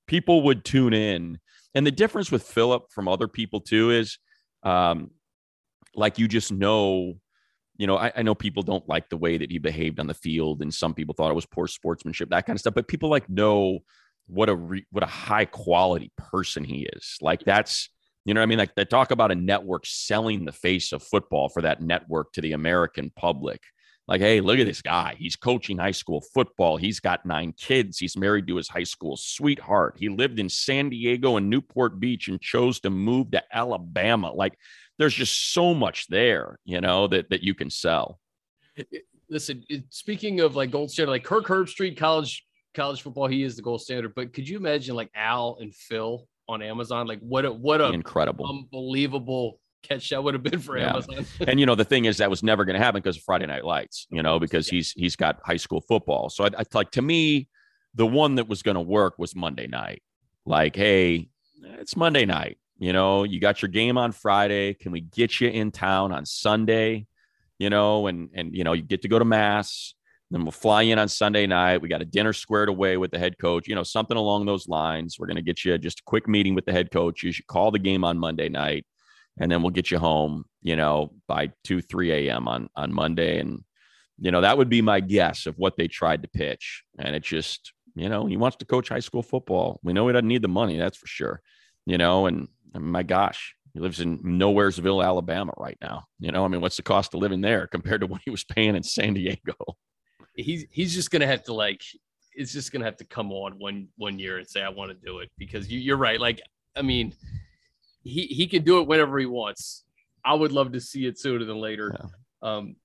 people 0.06 0.42
would 0.42 0.64
tune 0.64 0.94
in. 0.94 1.38
And 1.74 1.86
the 1.86 1.92
difference 1.92 2.32
with 2.32 2.42
Philip 2.42 2.90
from 2.90 3.06
other 3.06 3.28
people 3.28 3.60
too 3.60 3.90
is 3.90 4.18
um 4.62 5.10
like 5.94 6.18
you 6.18 6.26
just 6.26 6.50
know, 6.50 7.14
you 7.78 7.86
know, 7.86 7.96
I, 7.96 8.12
I 8.16 8.22
know 8.22 8.34
people 8.34 8.62
don't 8.62 8.86
like 8.88 9.08
the 9.08 9.16
way 9.16 9.38
that 9.38 9.50
he 9.50 9.58
behaved 9.58 10.00
on 10.00 10.08
the 10.08 10.14
field, 10.14 10.60
and 10.62 10.74
some 10.74 10.94
people 10.94 11.14
thought 11.14 11.30
it 11.30 11.34
was 11.34 11.46
poor 11.46 11.68
sportsmanship, 11.68 12.28
that 12.30 12.44
kind 12.44 12.56
of 12.56 12.60
stuff. 12.60 12.74
But 12.74 12.88
people 12.88 13.08
like 13.08 13.30
know 13.30 13.80
what 14.26 14.48
a 14.48 14.54
re, 14.54 14.84
what 14.90 15.04
a 15.04 15.06
high 15.06 15.44
quality 15.44 16.12
person 16.16 16.64
he 16.64 16.88
is. 16.92 17.16
Like 17.22 17.40
that's 17.44 17.88
you 18.24 18.34
know 18.34 18.40
what 18.40 18.46
I 18.46 18.46
mean? 18.46 18.58
Like 18.58 18.74
they 18.74 18.84
talk 18.84 19.10
about 19.10 19.30
a 19.30 19.36
network 19.36 19.86
selling 19.86 20.44
the 20.44 20.52
face 20.52 20.92
of 20.92 21.02
football 21.02 21.48
for 21.48 21.62
that 21.62 21.80
network 21.80 22.32
to 22.32 22.42
the 22.42 22.52
American 22.52 23.10
public 23.16 23.62
like, 24.08 24.22
hey, 24.22 24.40
look 24.40 24.58
at 24.58 24.66
this 24.66 24.80
guy. 24.80 25.14
He's 25.18 25.36
coaching 25.36 25.76
high 25.76 25.90
school 25.90 26.22
football. 26.32 26.78
He's 26.78 26.98
got 26.98 27.26
nine 27.26 27.52
kids. 27.52 27.98
He's 27.98 28.16
married 28.16 28.46
to 28.46 28.56
his 28.56 28.68
high 28.68 28.84
school 28.84 29.18
sweetheart. 29.18 29.96
He 29.98 30.08
lived 30.08 30.40
in 30.40 30.48
San 30.48 30.88
Diego 30.88 31.36
and 31.36 31.50
Newport 31.50 32.00
Beach 32.00 32.28
and 32.28 32.40
chose 32.40 32.80
to 32.80 32.90
move 32.90 33.30
to 33.32 33.42
Alabama. 33.52 34.32
Like, 34.32 34.58
there's 34.98 35.14
just 35.14 35.52
so 35.52 35.74
much 35.74 36.08
there, 36.08 36.58
you 36.64 36.80
know, 36.80 37.06
that 37.08 37.28
that 37.30 37.42
you 37.42 37.54
can 37.54 37.68
sell. 37.68 38.18
Listen, 39.28 39.62
speaking 39.90 40.40
of 40.40 40.56
like 40.56 40.70
gold 40.70 40.90
standard, 40.90 41.10
like 41.10 41.24
Kirk 41.24 41.46
Herbstreit, 41.46 41.98
college 41.98 42.46
college 42.74 43.02
football, 43.02 43.26
he 43.26 43.42
is 43.42 43.56
the 43.56 43.62
gold 43.62 43.82
standard. 43.82 44.14
But 44.14 44.32
could 44.32 44.48
you 44.48 44.56
imagine 44.56 44.96
like 44.96 45.10
Al 45.14 45.58
and 45.60 45.74
Phil 45.74 46.26
on 46.48 46.62
Amazon? 46.62 47.06
Like, 47.06 47.20
what 47.20 47.44
a 47.44 47.52
what 47.52 47.82
a 47.82 47.92
incredible, 47.92 48.48
unbelievable 48.48 49.60
catch 49.82 50.10
that 50.10 50.22
would 50.22 50.34
have 50.34 50.42
been 50.42 50.60
for 50.60 50.78
yeah. 50.78 50.90
Amazon. 50.90 51.26
and 51.46 51.60
you 51.60 51.66
know, 51.66 51.74
the 51.74 51.84
thing 51.84 52.04
is 52.04 52.18
that 52.18 52.30
was 52.30 52.42
never 52.42 52.64
going 52.64 52.78
to 52.78 52.84
happen 52.84 53.00
because 53.00 53.16
of 53.16 53.22
Friday 53.22 53.46
Night 53.46 53.64
Lights. 53.64 54.06
You 54.10 54.22
know, 54.22 54.38
because 54.38 54.70
yeah. 54.70 54.76
he's 54.76 54.92
he's 54.92 55.16
got 55.16 55.40
high 55.44 55.56
school 55.56 55.80
football. 55.80 56.30
So 56.30 56.44
I, 56.44 56.50
I 56.58 56.64
like 56.74 56.90
to 56.92 57.02
me, 57.02 57.48
the 57.94 58.06
one 58.06 58.36
that 58.36 58.48
was 58.48 58.62
going 58.62 58.76
to 58.76 58.80
work 58.80 59.18
was 59.18 59.34
Monday 59.34 59.66
night. 59.66 60.02
Like, 60.46 60.76
hey, 60.76 61.28
it's 61.78 61.96
Monday 61.96 62.24
night. 62.24 62.58
You 62.78 62.92
know, 62.92 63.24
you 63.24 63.40
got 63.40 63.60
your 63.60 63.68
game 63.68 63.98
on 63.98 64.12
Friday. 64.12 64.74
Can 64.74 64.92
we 64.92 65.00
get 65.00 65.40
you 65.40 65.48
in 65.48 65.72
town 65.72 66.12
on 66.12 66.24
Sunday? 66.24 67.06
You 67.58 67.70
know, 67.70 68.06
and 68.06 68.30
and 68.34 68.54
you 68.54 68.64
know, 68.64 68.72
you 68.72 68.82
get 68.82 69.02
to 69.02 69.08
go 69.08 69.18
to 69.18 69.24
mass. 69.24 69.94
Then 70.30 70.42
we'll 70.42 70.52
fly 70.52 70.82
in 70.82 70.98
on 70.98 71.08
Sunday 71.08 71.46
night. 71.46 71.80
We 71.80 71.88
got 71.88 72.02
a 72.02 72.04
dinner 72.04 72.34
squared 72.34 72.68
away 72.68 72.98
with 72.98 73.10
the 73.10 73.18
head 73.18 73.38
coach, 73.38 73.66
you 73.66 73.74
know, 73.74 73.82
something 73.82 74.16
along 74.16 74.44
those 74.44 74.68
lines. 74.68 75.16
We're 75.18 75.26
going 75.26 75.36
to 75.36 75.42
get 75.42 75.64
you 75.64 75.78
just 75.78 76.00
a 76.00 76.02
quick 76.04 76.28
meeting 76.28 76.54
with 76.54 76.66
the 76.66 76.72
head 76.72 76.90
coach. 76.90 77.22
You 77.22 77.32
should 77.32 77.46
call 77.46 77.70
the 77.70 77.78
game 77.78 78.04
on 78.04 78.18
Monday 78.18 78.50
night 78.50 78.84
and 79.40 79.50
then 79.50 79.62
we'll 79.62 79.70
get 79.70 79.90
you 79.90 79.98
home, 79.98 80.44
you 80.62 80.76
know, 80.76 81.12
by 81.26 81.52
2, 81.64 81.80
3 81.80 82.28
a.m. 82.28 82.48
on, 82.48 82.68
on 82.76 82.92
Monday. 82.92 83.38
And, 83.38 83.62
you 84.18 84.30
know, 84.30 84.40
that 84.40 84.58
would 84.58 84.68
be 84.68 84.82
my 84.82 85.00
guess 85.00 85.46
of 85.46 85.56
what 85.58 85.76
they 85.76 85.88
tried 85.88 86.22
to 86.22 86.28
pitch. 86.28 86.82
And 86.98 87.14
it 87.14 87.22
just, 87.22 87.72
you 87.94 88.08
know, 88.08 88.26
he 88.26 88.36
wants 88.36 88.56
to 88.58 88.66
coach 88.66 88.88
high 88.88 89.00
school 89.00 89.22
football. 89.22 89.80
We 89.82 89.92
know 89.92 90.06
he 90.06 90.12
doesn't 90.12 90.28
need 90.28 90.42
the 90.42 90.48
money, 90.48 90.76
that's 90.76 90.98
for 90.98 91.06
sure. 91.06 91.40
You 91.86 91.98
know, 91.98 92.26
and, 92.26 92.48
my 92.74 93.02
gosh, 93.02 93.54
he 93.74 93.80
lives 93.80 94.00
in 94.00 94.18
Nowheresville, 94.18 95.04
Alabama 95.04 95.52
right 95.56 95.78
now. 95.80 96.04
You 96.20 96.32
know, 96.32 96.44
I 96.44 96.48
mean, 96.48 96.60
what's 96.60 96.76
the 96.76 96.82
cost 96.82 97.14
of 97.14 97.20
living 97.20 97.40
there 97.40 97.66
compared 97.66 98.00
to 98.00 98.06
what 98.06 98.20
he 98.24 98.30
was 98.30 98.44
paying 98.44 98.76
in 98.76 98.82
San 98.82 99.14
Diego? 99.14 99.54
He's 100.34 100.66
he's 100.70 100.94
just 100.94 101.10
gonna 101.10 101.26
have 101.26 101.42
to 101.44 101.54
like 101.54 101.82
it's 102.34 102.52
just 102.52 102.72
gonna 102.72 102.84
have 102.84 102.96
to 102.98 103.04
come 103.04 103.32
on 103.32 103.52
one 103.58 103.88
one 103.96 104.18
year 104.18 104.38
and 104.38 104.48
say 104.48 104.62
I 104.62 104.68
want 104.68 104.90
to 104.90 105.06
do 105.06 105.18
it 105.18 105.30
because 105.38 105.70
you, 105.70 105.80
you're 105.80 105.96
right. 105.96 106.20
Like, 106.20 106.40
I 106.76 106.82
mean, 106.82 107.14
he 108.08 108.26
he 108.26 108.46
can 108.46 108.62
do 108.62 108.80
it 108.80 108.86
whenever 108.86 109.18
he 109.18 109.26
wants. 109.26 109.84
I 110.24 110.34
would 110.34 110.52
love 110.52 110.72
to 110.72 110.80
see 110.80 111.06
it 111.06 111.18
sooner 111.18 111.44
than 111.44 111.58
later. 111.58 111.94
Yeah. 111.94 112.08
Um, 112.50 112.76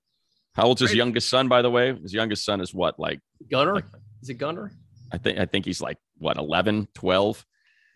How 0.54 0.64
old's 0.64 0.80
his 0.80 0.90
right. 0.90 0.96
youngest 0.96 1.28
son, 1.28 1.48
by 1.48 1.62
the 1.62 1.70
way? 1.70 1.94
His 1.94 2.14
youngest 2.14 2.44
son 2.44 2.60
is 2.60 2.72
what, 2.72 2.98
like 2.98 3.20
Gunner? 3.50 3.74
Like, 3.74 3.84
is 4.22 4.28
it 4.28 4.34
Gunner? 4.34 4.72
I 5.12 5.18
think 5.18 5.38
I 5.38 5.46
think 5.46 5.64
he's 5.64 5.80
like 5.80 5.98
what 6.18 6.36
11, 6.36 6.88
12. 6.94 7.44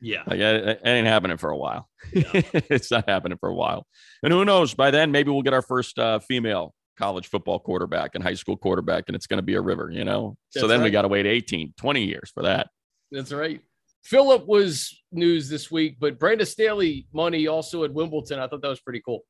Yeah. 0.01 0.23
Like, 0.27 0.39
it, 0.39 0.81
ain't 0.85 1.07
happening 1.07 1.39
for 1.39 1.51
a 1.51 1.57
while. 1.57 1.89
Yeah. 2.13 2.25
it's 2.33 2.91
not 2.91 3.09
happening 3.09 3.39
for 3.39 3.49
a 3.49 3.55
while. 3.55 3.87
And 4.23 4.33
who 4.33 4.45
knows? 4.45 4.75
By 4.75 4.91
then, 4.91 5.11
maybe 5.11 5.31
we'll 5.31 5.43
get 5.43 5.55
our 5.55 5.63
first 5.63 5.99
uh, 5.99 6.21
female 6.21 6.75
college 6.97 7.29
football 7.29 7.59
quarterback 7.59 8.15
and 8.15 8.23
high 8.23 8.35
school 8.35 8.57
quarterback, 8.57 9.05
and 9.09 9.17
it's 9.17 9.27
going 9.27 9.39
to 9.39 9.43
be 9.43 9.55
a 9.55 9.61
river, 9.61 9.91
you 9.91 10.05
know? 10.05 10.37
That's 10.55 10.63
so 10.63 10.69
then 10.69 10.81
right. 10.81 10.85
we 10.85 10.91
got 10.91 11.03
to 11.03 11.09
wait 11.09 11.27
18, 11.27 11.75
20 11.77 12.05
years 12.05 12.31
for 12.33 12.43
that. 12.45 12.69
That's 13.11 13.33
right. 13.33 13.61
Philip 14.09 14.47
was 14.47 15.03
news 15.13 15.51
this 15.51 15.71
week, 15.71 15.97
but 16.01 16.19
Brandon 16.19 16.47
Staley 16.47 17.07
money 17.13 17.47
also 17.47 17.85
at 17.85 17.93
Wimbledon. 17.93 18.39
I 18.39 18.49
thought 18.49 18.63
that 18.63 18.69
was 18.69 18.81
pretty 18.81 19.03
cool. 19.05 19.21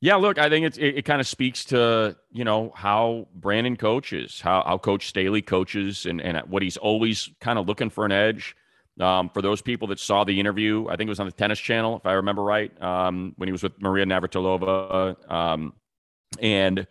Yeah, 0.00 0.14
look, 0.14 0.38
I 0.38 0.48
think 0.48 0.66
it's, 0.66 0.78
it, 0.78 0.98
it 0.98 1.04
kind 1.04 1.20
of 1.20 1.26
speaks 1.26 1.64
to 1.66 2.16
you 2.30 2.44
know 2.44 2.70
how 2.76 3.26
Brandon 3.34 3.76
coaches, 3.76 4.40
how 4.40 4.62
how 4.64 4.78
Coach 4.78 5.08
Staley 5.08 5.42
coaches, 5.42 6.06
and 6.06 6.20
and 6.20 6.38
what 6.48 6.62
he's 6.62 6.76
always 6.76 7.28
kind 7.40 7.58
of 7.58 7.66
looking 7.66 7.90
for 7.90 8.04
an 8.04 8.12
edge. 8.12 8.54
Um, 9.00 9.30
for 9.30 9.42
those 9.42 9.62
people 9.62 9.88
that 9.88 9.98
saw 9.98 10.22
the 10.22 10.38
interview, 10.38 10.86
I 10.88 10.94
think 10.94 11.08
it 11.08 11.10
was 11.10 11.20
on 11.20 11.26
the 11.26 11.32
Tennis 11.32 11.58
Channel, 11.58 11.96
if 11.96 12.06
I 12.06 12.12
remember 12.12 12.42
right, 12.42 12.70
um, 12.80 13.32
when 13.36 13.48
he 13.48 13.52
was 13.52 13.64
with 13.64 13.80
Maria 13.80 14.06
Navratilova, 14.06 15.30
um, 15.30 15.72
and 16.40 16.86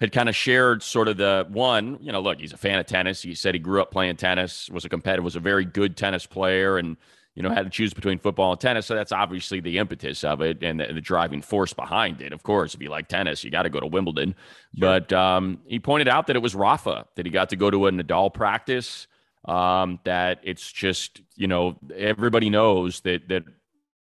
had 0.00 0.12
kind 0.12 0.28
of 0.28 0.36
shared 0.36 0.82
sort 0.82 1.08
of 1.08 1.18
the 1.18 1.46
one, 1.50 1.98
you 2.00 2.10
know, 2.10 2.20
look, 2.20 2.40
he's 2.40 2.54
a 2.54 2.56
fan 2.56 2.78
of 2.78 2.86
tennis. 2.86 3.20
He 3.20 3.34
said 3.34 3.54
he 3.54 3.58
grew 3.58 3.82
up 3.82 3.90
playing 3.90 4.16
tennis, 4.16 4.70
was 4.70 4.84
a 4.84 4.88
competitive, 4.88 5.24
was 5.24 5.36
a 5.36 5.40
very 5.40 5.64
good 5.64 5.96
tennis 5.96 6.24
player, 6.26 6.78
and 6.78 6.96
you 7.34 7.42
know 7.42 7.50
had 7.50 7.64
to 7.64 7.70
choose 7.70 7.94
between 7.94 8.18
football 8.18 8.52
and 8.52 8.60
tennis. 8.60 8.86
So 8.86 8.94
that's 8.94 9.12
obviously 9.12 9.60
the 9.60 9.78
impetus 9.78 10.24
of 10.24 10.40
it 10.40 10.62
and 10.62 10.80
the, 10.80 10.92
the 10.92 11.00
driving 11.00 11.42
force 11.42 11.74
behind 11.74 12.22
it. 12.22 12.32
Of 12.32 12.42
course, 12.42 12.74
if 12.74 12.80
you 12.80 12.88
like 12.88 13.08
tennis, 13.08 13.44
you 13.44 13.50
got 13.50 13.62
to 13.62 13.70
go 13.70 13.78
to 13.78 13.86
Wimbledon. 13.86 14.34
Sure. 14.76 15.00
But 15.00 15.12
um, 15.12 15.60
he 15.66 15.78
pointed 15.78 16.08
out 16.08 16.26
that 16.28 16.36
it 16.36 16.42
was 16.42 16.54
Rafa 16.54 17.06
that 17.16 17.26
he 17.26 17.30
got 17.30 17.50
to 17.50 17.56
go 17.56 17.70
to 17.70 17.86
a 17.86 17.92
Nadal 17.92 18.32
practice. 18.32 19.06
Um, 19.44 20.00
that 20.04 20.40
it's 20.42 20.70
just 20.70 21.20
you 21.36 21.46
know 21.46 21.78
everybody 21.94 22.48
knows 22.48 23.00
that 23.00 23.28
that 23.28 23.44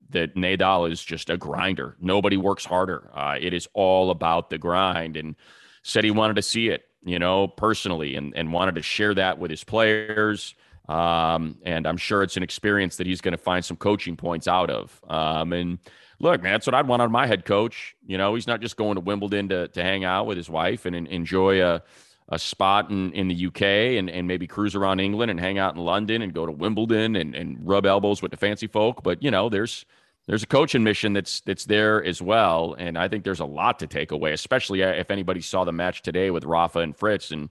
that 0.09 0.35
Nadal 0.35 0.91
is 0.91 1.03
just 1.03 1.29
a 1.29 1.37
grinder. 1.37 1.97
Nobody 1.99 2.37
works 2.37 2.65
harder. 2.65 3.09
Uh, 3.13 3.37
it 3.39 3.53
is 3.53 3.67
all 3.73 4.09
about 4.09 4.49
the 4.49 4.57
grind 4.57 5.17
and 5.17 5.35
said 5.83 6.03
he 6.03 6.11
wanted 6.11 6.37
to 6.37 6.41
see 6.41 6.69
it, 6.69 6.85
you 7.03 7.19
know, 7.19 7.47
personally 7.47 8.15
and, 8.15 8.33
and 8.35 8.51
wanted 8.51 8.75
to 8.75 8.81
share 8.81 9.13
that 9.13 9.37
with 9.37 9.51
his 9.51 9.63
players. 9.63 10.55
Um, 10.89 11.57
and 11.63 11.85
I'm 11.85 11.97
sure 11.97 12.23
it's 12.23 12.35
an 12.35 12.43
experience 12.43 12.97
that 12.97 13.07
he's 13.07 13.21
going 13.21 13.33
to 13.33 13.37
find 13.37 13.63
some 13.63 13.77
coaching 13.77 14.17
points 14.17 14.47
out 14.47 14.69
of. 14.69 14.99
Um, 15.07 15.53
and 15.53 15.79
look, 16.19 16.41
man, 16.41 16.53
that's 16.53 16.65
what 16.65 16.73
I'd 16.73 16.87
want 16.87 17.01
on 17.01 17.11
my 17.11 17.27
head 17.27 17.45
coach. 17.45 17.95
You 18.05 18.17
know, 18.17 18.35
he's 18.35 18.47
not 18.47 18.61
just 18.61 18.75
going 18.75 18.95
to 18.95 19.01
Wimbledon 19.01 19.49
to, 19.49 19.67
to 19.69 19.83
hang 19.83 20.03
out 20.03 20.25
with 20.25 20.37
his 20.37 20.49
wife 20.49 20.85
and, 20.85 20.95
and 20.95 21.07
enjoy 21.07 21.63
a, 21.63 21.83
a 22.29 22.39
spot 22.39 22.89
in, 22.89 23.11
in 23.13 23.27
the 23.27 23.47
UK 23.47 23.61
and, 23.61 24.09
and 24.09 24.27
maybe 24.27 24.47
cruise 24.47 24.75
around 24.75 24.99
England 24.99 25.31
and 25.31 25.39
hang 25.39 25.57
out 25.57 25.75
in 25.75 25.81
London 25.81 26.21
and 26.21 26.33
go 26.33 26.45
to 26.45 26.51
Wimbledon 26.51 27.15
and, 27.15 27.35
and 27.35 27.57
rub 27.67 27.85
elbows 27.85 28.21
with 28.21 28.31
the 28.31 28.37
fancy 28.37 28.67
folk. 28.67 29.03
But, 29.03 29.21
you 29.21 29.31
know, 29.31 29.49
there's, 29.49 29.85
there's 30.27 30.43
a 30.43 30.47
coaching 30.47 30.83
mission 30.83 31.13
that's 31.13 31.41
that's 31.41 31.65
there 31.65 32.03
as 32.03 32.21
well, 32.21 32.75
and 32.77 32.97
I 32.97 33.07
think 33.07 33.23
there's 33.23 33.41
a 33.41 33.45
lot 33.45 33.79
to 33.79 33.87
take 33.87 34.11
away, 34.11 34.31
especially 34.31 34.83
uh, 34.83 34.89
if 34.89 35.11
anybody 35.11 35.41
saw 35.41 35.63
the 35.65 35.73
match 35.73 36.01
today 36.01 36.31
with 36.31 36.45
Rafa 36.45 36.79
and 36.79 36.95
Fritz 36.95 37.31
and 37.31 37.49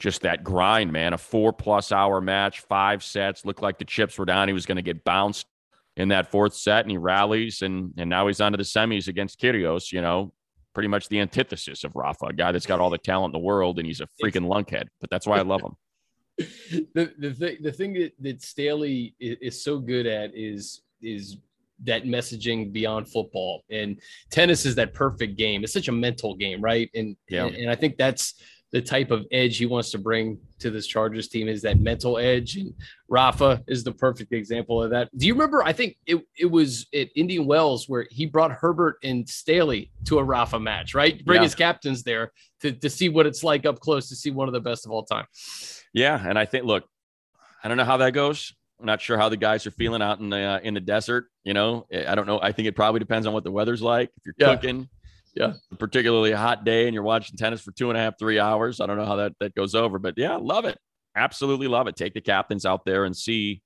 just 0.00 0.22
that 0.22 0.42
grind, 0.42 0.92
man. 0.92 1.12
A 1.12 1.18
four 1.18 1.52
plus 1.52 1.92
hour 1.92 2.20
match, 2.20 2.60
five 2.60 3.04
sets, 3.04 3.44
looked 3.44 3.62
like 3.62 3.78
the 3.78 3.84
chips 3.84 4.18
were 4.18 4.24
down. 4.24 4.48
He 4.48 4.54
was 4.54 4.66
going 4.66 4.76
to 4.76 4.82
get 4.82 5.04
bounced 5.04 5.46
in 5.96 6.08
that 6.08 6.30
fourth 6.30 6.54
set, 6.54 6.84
and 6.84 6.90
he 6.90 6.98
rallies, 6.98 7.62
and 7.62 7.94
and 7.96 8.10
now 8.10 8.26
he's 8.26 8.40
on 8.40 8.52
to 8.52 8.58
the 8.58 8.64
semis 8.64 9.06
against 9.06 9.40
Kyrgios. 9.40 9.92
You 9.92 10.00
know, 10.00 10.32
pretty 10.74 10.88
much 10.88 11.08
the 11.08 11.20
antithesis 11.20 11.84
of 11.84 11.94
Rafa, 11.94 12.26
a 12.26 12.32
guy 12.32 12.50
that's 12.50 12.66
got 12.66 12.80
all 12.80 12.90
the 12.90 12.98
talent 12.98 13.34
in 13.34 13.40
the 13.40 13.46
world, 13.46 13.78
and 13.78 13.86
he's 13.86 14.00
a 14.00 14.08
freaking 14.22 14.46
lunkhead. 14.46 14.88
But 15.00 15.10
that's 15.10 15.26
why 15.28 15.38
I 15.38 15.42
love 15.42 15.60
him. 15.60 15.76
the 16.94 17.12
the 17.18 17.34
thing 17.34 17.56
the 17.60 17.72
thing 17.72 17.92
that, 17.94 18.12
that 18.18 18.42
Staley 18.42 19.14
is, 19.20 19.36
is 19.40 19.62
so 19.62 19.78
good 19.78 20.06
at 20.06 20.34
is 20.34 20.82
is 21.02 21.36
that 21.84 22.04
messaging 22.04 22.72
beyond 22.72 23.08
football. 23.08 23.62
And 23.70 24.00
tennis 24.30 24.66
is 24.66 24.74
that 24.76 24.94
perfect 24.94 25.36
game. 25.36 25.64
It's 25.64 25.72
such 25.72 25.88
a 25.88 25.92
mental 25.92 26.34
game, 26.34 26.60
right? 26.60 26.90
And 26.94 27.16
yeah. 27.28 27.46
and, 27.46 27.56
and 27.56 27.70
I 27.70 27.74
think 27.74 27.96
that's 27.96 28.34
the 28.72 28.80
type 28.80 29.10
of 29.10 29.26
edge 29.32 29.56
he 29.56 29.66
wants 29.66 29.90
to 29.90 29.98
bring 29.98 30.38
to 30.60 30.70
this 30.70 30.86
Chargers 30.86 31.26
team 31.26 31.48
is 31.48 31.62
that 31.62 31.80
mental 31.80 32.18
edge. 32.18 32.56
And 32.56 32.72
Rafa 33.08 33.62
is 33.66 33.82
the 33.82 33.92
perfect 33.92 34.32
example 34.32 34.80
of 34.82 34.90
that. 34.90 35.08
Do 35.16 35.26
you 35.26 35.32
remember? 35.32 35.64
I 35.64 35.72
think 35.72 35.96
it, 36.06 36.22
it 36.38 36.46
was 36.46 36.86
at 36.94 37.08
Indian 37.16 37.46
Wells 37.46 37.88
where 37.88 38.06
he 38.10 38.26
brought 38.26 38.52
Herbert 38.52 38.98
and 39.02 39.28
Staley 39.28 39.90
to 40.04 40.18
a 40.18 40.24
Rafa 40.24 40.60
match, 40.60 40.94
right? 40.94 41.24
Bring 41.24 41.38
yeah. 41.38 41.44
his 41.44 41.54
captains 41.56 42.04
there 42.04 42.30
to, 42.60 42.70
to 42.72 42.88
see 42.88 43.08
what 43.08 43.26
it's 43.26 43.42
like 43.42 43.66
up 43.66 43.80
close 43.80 44.08
to 44.08 44.14
see 44.14 44.30
one 44.30 44.46
of 44.46 44.54
the 44.54 44.60
best 44.60 44.86
of 44.86 44.92
all 44.92 45.02
time. 45.02 45.26
Yeah. 45.92 46.24
And 46.24 46.38
I 46.38 46.44
think, 46.44 46.64
look, 46.64 46.84
I 47.64 47.68
don't 47.68 47.76
know 47.76 47.84
how 47.84 47.96
that 47.96 48.12
goes. 48.12 48.54
I'm 48.80 48.86
not 48.86 49.00
sure 49.00 49.18
how 49.18 49.28
the 49.28 49.36
guys 49.36 49.66
are 49.66 49.70
feeling 49.70 50.00
out 50.00 50.20
in 50.20 50.30
the 50.30 50.40
uh, 50.40 50.60
in 50.60 50.74
the 50.74 50.80
desert. 50.80 51.26
You 51.44 51.52
know, 51.52 51.86
I 51.92 52.14
don't 52.14 52.26
know. 52.26 52.40
I 52.40 52.52
think 52.52 52.66
it 52.66 52.74
probably 52.74 52.98
depends 52.98 53.26
on 53.26 53.34
what 53.34 53.44
the 53.44 53.50
weather's 53.50 53.82
like. 53.82 54.10
If 54.16 54.24
you're 54.24 54.34
yeah. 54.38 54.54
cooking, 54.54 54.88
yeah, 55.34 55.52
particularly 55.78 56.32
a 56.32 56.38
hot 56.38 56.64
day, 56.64 56.86
and 56.86 56.94
you're 56.94 57.02
watching 57.02 57.36
tennis 57.36 57.60
for 57.60 57.72
two 57.72 57.90
and 57.90 57.98
a 57.98 58.00
half, 58.00 58.18
three 58.18 58.38
hours. 58.38 58.80
I 58.80 58.86
don't 58.86 58.96
know 58.96 59.04
how 59.04 59.16
that 59.16 59.32
that 59.40 59.54
goes 59.54 59.74
over, 59.74 59.98
but 59.98 60.14
yeah, 60.16 60.36
love 60.36 60.64
it. 60.64 60.78
Absolutely 61.14 61.68
love 61.68 61.88
it. 61.88 61.96
Take 61.96 62.14
the 62.14 62.20
captains 62.20 62.64
out 62.64 62.84
there 62.84 63.04
and 63.04 63.16
see. 63.16 63.62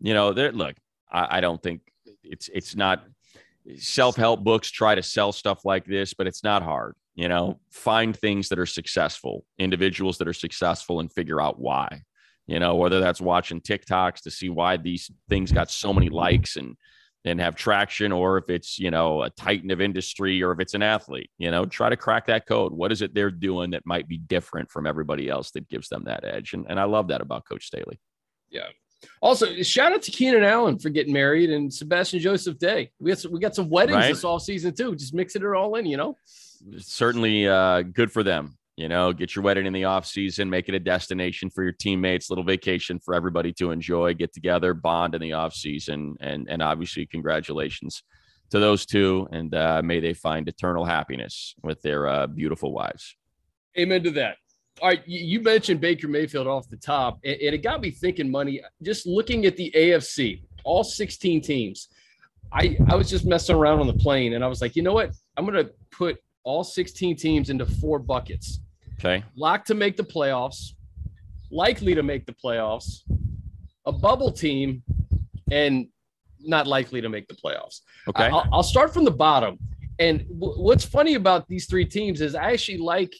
You 0.00 0.14
know, 0.14 0.30
look. 0.30 0.76
I, 1.10 1.38
I 1.38 1.40
don't 1.40 1.62
think 1.62 1.80
it's 2.22 2.50
it's 2.52 2.74
not 2.74 3.04
self 3.76 4.16
help 4.16 4.44
books 4.44 4.70
try 4.70 4.94
to 4.94 5.02
sell 5.02 5.32
stuff 5.32 5.64
like 5.64 5.86
this, 5.86 6.14
but 6.14 6.26
it's 6.26 6.44
not 6.44 6.62
hard. 6.62 6.94
You 7.14 7.28
know, 7.28 7.60
find 7.70 8.16
things 8.16 8.48
that 8.48 8.58
are 8.58 8.66
successful, 8.66 9.44
individuals 9.58 10.18
that 10.18 10.28
are 10.28 10.32
successful, 10.32 11.00
and 11.00 11.12
figure 11.12 11.40
out 11.40 11.58
why 11.58 12.02
you 12.52 12.60
know, 12.60 12.74
whether 12.74 13.00
that's 13.00 13.18
watching 13.18 13.62
TikToks 13.62 14.20
to 14.24 14.30
see 14.30 14.50
why 14.50 14.76
these 14.76 15.10
things 15.30 15.50
got 15.50 15.70
so 15.70 15.90
many 15.94 16.10
likes 16.10 16.56
and 16.56 16.76
and 17.24 17.40
have 17.40 17.54
traction, 17.54 18.12
or 18.12 18.36
if 18.36 18.50
it's, 18.50 18.78
you 18.80 18.90
know, 18.90 19.22
a 19.22 19.30
titan 19.30 19.70
of 19.70 19.80
industry 19.80 20.42
or 20.42 20.52
if 20.52 20.58
it's 20.58 20.74
an 20.74 20.82
athlete, 20.82 21.30
you 21.38 21.50
know, 21.52 21.64
try 21.64 21.88
to 21.88 21.96
crack 21.96 22.26
that 22.26 22.46
code. 22.46 22.72
What 22.72 22.90
is 22.92 23.00
it 23.00 23.14
they're 23.14 23.30
doing 23.30 23.70
that 23.70 23.86
might 23.86 24.08
be 24.08 24.18
different 24.18 24.70
from 24.70 24.88
everybody 24.88 25.30
else 25.30 25.52
that 25.52 25.68
gives 25.68 25.88
them 25.88 26.02
that 26.04 26.24
edge? 26.24 26.52
And, 26.52 26.66
and 26.68 26.80
I 26.80 26.84
love 26.84 27.08
that 27.08 27.20
about 27.20 27.46
Coach 27.48 27.64
Staley. 27.64 28.00
Yeah. 28.50 28.66
Also, 29.22 29.62
shout 29.62 29.92
out 29.92 30.02
to 30.02 30.10
Keenan 30.10 30.42
Allen 30.42 30.80
for 30.80 30.90
getting 30.90 31.12
married 31.12 31.50
and 31.50 31.72
Sebastian 31.72 32.18
Joseph 32.18 32.58
Day. 32.58 32.90
We 32.98 33.12
got 33.12 33.18
some, 33.20 33.32
we 33.32 33.38
got 33.38 33.54
some 33.54 33.70
weddings 33.70 33.96
right? 33.96 34.08
this 34.08 34.24
off 34.24 34.42
season 34.42 34.74
too. 34.74 34.96
Just 34.96 35.14
mixing 35.14 35.42
it 35.42 35.54
all 35.54 35.76
in, 35.76 35.86
you 35.86 35.96
know. 35.96 36.16
Certainly 36.78 37.46
uh, 37.46 37.82
good 37.82 38.10
for 38.10 38.24
them 38.24 38.58
you 38.82 38.88
know 38.88 39.12
get 39.12 39.36
your 39.36 39.44
wedding 39.44 39.64
in 39.64 39.72
the 39.72 39.84
off 39.84 40.04
season 40.04 40.50
make 40.50 40.68
it 40.68 40.74
a 40.74 40.80
destination 40.80 41.48
for 41.48 41.62
your 41.62 41.72
teammates 41.72 42.30
little 42.30 42.44
vacation 42.44 42.98
for 42.98 43.14
everybody 43.14 43.52
to 43.52 43.70
enjoy 43.70 44.12
get 44.12 44.32
together 44.34 44.74
bond 44.74 45.14
in 45.14 45.20
the 45.20 45.32
off 45.32 45.54
season 45.54 46.16
and 46.20 46.48
and 46.50 46.60
obviously 46.60 47.06
congratulations 47.06 48.02
to 48.50 48.58
those 48.58 48.84
two 48.84 49.28
and 49.30 49.54
uh, 49.54 49.80
may 49.84 50.00
they 50.00 50.12
find 50.12 50.48
eternal 50.48 50.84
happiness 50.84 51.54
with 51.62 51.80
their 51.80 52.06
uh, 52.06 52.26
beautiful 52.26 52.72
wives. 52.72 53.16
Amen 53.78 54.02
to 54.02 54.10
that. 54.10 54.36
All 54.82 54.88
right 54.88 55.02
you 55.06 55.40
mentioned 55.40 55.80
baker 55.80 56.08
mayfield 56.08 56.48
off 56.48 56.68
the 56.68 56.76
top 56.76 57.20
and 57.24 57.36
it 57.40 57.62
got 57.62 57.80
me 57.80 57.92
thinking 57.92 58.28
money 58.28 58.60
just 58.82 59.06
looking 59.06 59.46
at 59.46 59.56
the 59.56 59.70
afc 59.76 60.40
all 60.64 60.82
16 60.82 61.40
teams 61.42 61.88
i 62.52 62.76
i 62.88 62.94
was 62.96 63.10
just 63.10 63.26
messing 63.26 63.54
around 63.54 63.80
on 63.80 63.86
the 63.86 63.92
plane 64.06 64.32
and 64.32 64.42
i 64.42 64.48
was 64.48 64.60
like 64.60 64.74
you 64.74 64.82
know 64.82 64.94
what? 64.94 65.12
I'm 65.36 65.44
gonna 65.44 65.68
put 65.90 66.18
all 66.44 66.64
16 66.64 67.16
teams 67.16 67.50
into 67.50 67.66
four 67.66 67.98
buckets. 67.98 68.60
Okay. 69.04 69.24
Locked 69.36 69.66
to 69.66 69.74
make 69.74 69.96
the 69.96 70.04
playoffs, 70.04 70.74
likely 71.50 71.94
to 71.94 72.02
make 72.02 72.24
the 72.24 72.32
playoffs, 72.32 73.00
a 73.84 73.92
bubble 73.92 74.30
team, 74.30 74.82
and 75.50 75.88
not 76.40 76.66
likely 76.66 77.00
to 77.00 77.08
make 77.08 77.26
the 77.26 77.34
playoffs. 77.34 77.80
Okay. 78.08 78.24
I'll, 78.24 78.46
I'll 78.52 78.62
start 78.62 78.94
from 78.94 79.04
the 79.04 79.10
bottom. 79.10 79.58
And 79.98 80.20
w- 80.38 80.60
what's 80.62 80.84
funny 80.84 81.14
about 81.14 81.48
these 81.48 81.66
three 81.66 81.84
teams 81.84 82.20
is 82.20 82.34
I 82.34 82.52
actually 82.52 82.78
like, 82.78 83.12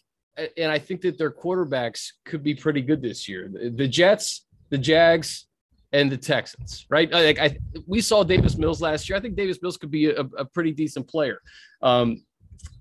and 0.57 0.71
I 0.71 0.79
think 0.79 1.01
that 1.03 1.19
their 1.19 1.31
quarterbacks 1.31 2.09
could 2.25 2.43
be 2.43 2.55
pretty 2.55 2.81
good 2.81 3.03
this 3.03 3.29
year. 3.29 3.51
The, 3.53 3.71
the 3.71 3.89
Jets, 3.89 4.47
the 4.71 4.79
Jags, 4.79 5.47
and 5.93 6.11
the 6.11 6.17
Texans, 6.17 6.87
right? 6.89 7.11
Like 7.13 7.39
I, 7.39 7.59
we 7.87 8.01
saw 8.01 8.23
Davis 8.23 8.57
Mills 8.57 8.81
last 8.81 9.09
year. 9.09 9.19
I 9.19 9.21
think 9.21 9.37
Davis 9.37 9.61
Mills 9.61 9.77
could 9.77 9.91
be 9.91 10.07
a, 10.07 10.21
a 10.39 10.45
pretty 10.45 10.73
decent 10.73 11.07
player. 11.07 11.41
Um, 11.83 12.25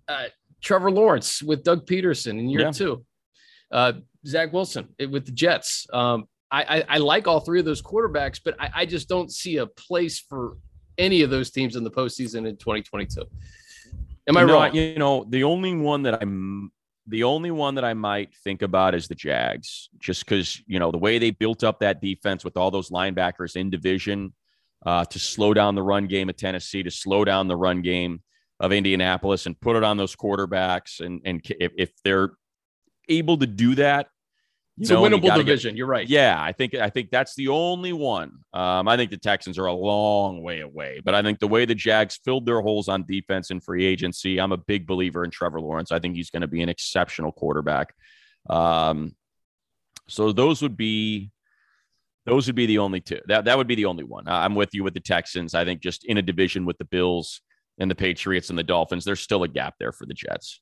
uh, 0.08 0.28
Trevor 0.62 0.92
Lawrence 0.92 1.42
with 1.42 1.64
Doug 1.64 1.86
Pederson 1.86 2.40
in 2.40 2.50
year 2.50 2.62
yeah. 2.62 2.72
two, 2.72 3.06
uh, 3.72 3.94
Zach 4.26 4.54
Wilson 4.54 4.90
with 5.10 5.26
the 5.26 5.32
Jets. 5.32 5.88
Um, 5.92 6.26
I, 6.52 6.64
I, 6.64 6.84
I, 6.90 6.98
like 6.98 7.28
all 7.28 7.40
three 7.40 7.60
of 7.60 7.66
those 7.66 7.82
quarterbacks, 7.82 8.40
but 8.44 8.56
I, 8.60 8.70
I, 8.76 8.86
just 8.86 9.08
don't 9.08 9.32
see 9.32 9.58
a 9.58 9.66
place 9.66 10.20
for 10.20 10.58
any 10.98 11.22
of 11.22 11.30
those 11.30 11.50
teams 11.50 11.78
in 11.78 11.84
the 11.86 11.90
postseason 11.90 12.46
in 12.48 12.58
2022. 12.58 13.24
Am 14.28 14.38
I 14.38 14.44
no, 14.44 14.54
wrong? 14.54 14.76
You 14.76 15.00
know, 15.00 15.26
the 15.30 15.44
only 15.46 15.74
one 15.74 16.04
that 16.04 16.22
I'm 16.22 16.72
the 17.08 17.24
only 17.24 17.52
one 17.52 17.76
that 17.76 17.84
I 17.84 17.94
might 17.94 18.36
think 18.44 18.62
about 18.62 18.94
is 18.94 19.08
the 19.08 19.16
Jags, 19.16 19.90
just 20.00 20.26
because 20.26 20.62
you 20.68 20.80
know 20.80 20.92
the 20.92 20.98
way 20.98 21.18
they 21.18 21.32
built 21.32 21.64
up 21.64 21.80
that 21.80 22.02
defense 22.02 22.44
with 22.44 22.58
all 22.58 22.70
those 22.70 22.90
linebackers 22.90 23.56
in 23.56 23.70
division 23.70 24.34
uh, 24.86 25.06
to 25.06 25.20
slow 25.20 25.54
down 25.54 25.76
the 25.76 25.82
run 25.82 26.08
game 26.08 26.30
of 26.30 26.38
Tennessee, 26.38 26.84
to 26.84 26.92
slow 26.92 27.26
down 27.26 27.48
the 27.48 27.56
run 27.56 27.82
game 27.82 28.22
of 28.62 28.72
Indianapolis 28.72 29.48
and 29.48 29.60
put 29.60 29.76
it 29.76 29.84
on 29.84 29.98
those 29.98 30.16
quarterbacks. 30.16 31.02
And 31.02 31.20
and 31.26 31.42
if, 31.60 31.74
if 31.78 31.92
they're 32.06 32.30
able 33.10 33.38
to 33.40 33.48
do 33.48 33.76
that, 33.76 34.08
it's 34.78 34.90
know, 34.90 35.04
a 35.04 35.10
winnable 35.10 35.36
division. 35.36 35.72
Get, 35.72 35.78
You're 35.78 35.88
right. 35.88 36.08
Yeah, 36.08 36.38
I 36.40 36.54
think 36.54 36.76
I 36.76 36.90
think 36.90 37.10
that's 37.10 37.36
the 37.36 37.50
only 37.50 37.92
one. 37.92 38.32
Um, 38.54 38.88
I 38.88 38.96
think 38.96 39.10
the 39.10 39.18
Texans 39.18 39.58
are 39.58 39.66
a 39.66 39.74
long 39.74 40.44
way 40.44 40.62
away, 40.62 41.02
but 41.04 41.16
I 41.16 41.24
think 41.24 41.40
the 41.40 41.48
way 41.48 41.66
the 41.66 41.76
Jags 41.76 42.20
filled 42.24 42.46
their 42.46 42.62
holes 42.62 42.88
on 42.88 43.04
defense 43.06 43.50
and 43.50 43.64
free 43.64 43.84
agency, 43.86 44.40
I'm 44.40 44.52
a 44.52 44.58
big 44.58 44.86
believer 44.86 45.24
in 45.24 45.32
Trevor 45.32 45.60
Lawrence. 45.60 45.92
I 45.92 46.00
think 46.00 46.16
he's 46.16 46.30
going 46.30 46.42
to 46.42 46.48
be 46.48 46.62
an 46.62 46.70
exceptional 46.70 47.32
quarterback. 47.32 47.94
Um, 48.50 49.16
so 50.08 50.32
those 50.32 50.62
would 50.62 50.78
be 50.78 51.32
those 52.28 52.46
would 52.46 52.56
be 52.56 52.68
the 52.68 52.78
only 52.78 53.02
two. 53.02 53.22
That 53.26 53.46
that 53.46 53.58
would 53.58 53.68
be 53.68 53.76
the 53.76 53.86
only 53.86 54.04
one. 54.04 54.28
I'm 54.28 54.54
with 54.54 54.70
you 54.74 54.84
with 54.84 54.94
the 54.94 55.00
Texans. 55.00 55.56
I 55.56 55.66
think 55.66 55.82
just 55.82 56.06
in 56.06 56.18
a 56.18 56.22
division 56.22 56.66
with 56.66 56.78
the 56.78 56.86
Bills 56.86 57.42
and 57.82 57.90
the 57.90 57.96
Patriots 57.96 58.52
and 58.52 58.60
the 58.60 58.64
Dolphins, 58.64 59.04
there's 59.04 59.22
still 59.22 59.42
a 59.42 59.48
gap 59.48 59.74
there 59.80 59.92
for 59.92 60.06
the 60.06 60.14
Jets. 60.14 60.62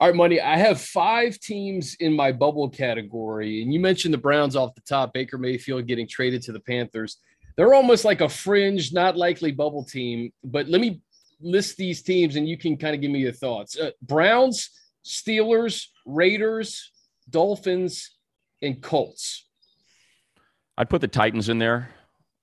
All 0.00 0.08
right, 0.08 0.16
money. 0.16 0.40
I 0.40 0.56
have 0.56 0.80
five 0.80 1.38
teams 1.38 1.96
in 2.00 2.14
my 2.14 2.32
bubble 2.32 2.70
category, 2.70 3.62
and 3.62 3.72
you 3.72 3.78
mentioned 3.78 4.14
the 4.14 4.18
Browns 4.18 4.56
off 4.56 4.74
the 4.74 4.80
top. 4.80 5.12
Baker 5.12 5.36
Mayfield 5.36 5.86
getting 5.86 6.08
traded 6.08 6.40
to 6.42 6.52
the 6.52 6.60
Panthers. 6.60 7.18
They're 7.56 7.74
almost 7.74 8.06
like 8.06 8.22
a 8.22 8.28
fringe, 8.28 8.92
not 8.92 9.18
likely 9.18 9.52
bubble 9.52 9.84
team. 9.84 10.32
But 10.42 10.66
let 10.66 10.80
me 10.80 11.02
list 11.40 11.76
these 11.76 12.02
teams, 12.02 12.36
and 12.36 12.48
you 12.48 12.56
can 12.56 12.78
kind 12.78 12.94
of 12.94 13.02
give 13.02 13.10
me 13.10 13.20
your 13.20 13.32
thoughts. 13.32 13.78
Uh, 13.78 13.90
Browns, 14.00 14.70
Steelers, 15.04 15.88
Raiders, 16.06 16.90
Dolphins, 17.28 18.16
and 18.62 18.82
Colts. 18.82 19.46
I'd 20.78 20.88
put 20.88 21.02
the 21.02 21.08
Titans 21.08 21.50
in 21.50 21.58
there. 21.58 21.90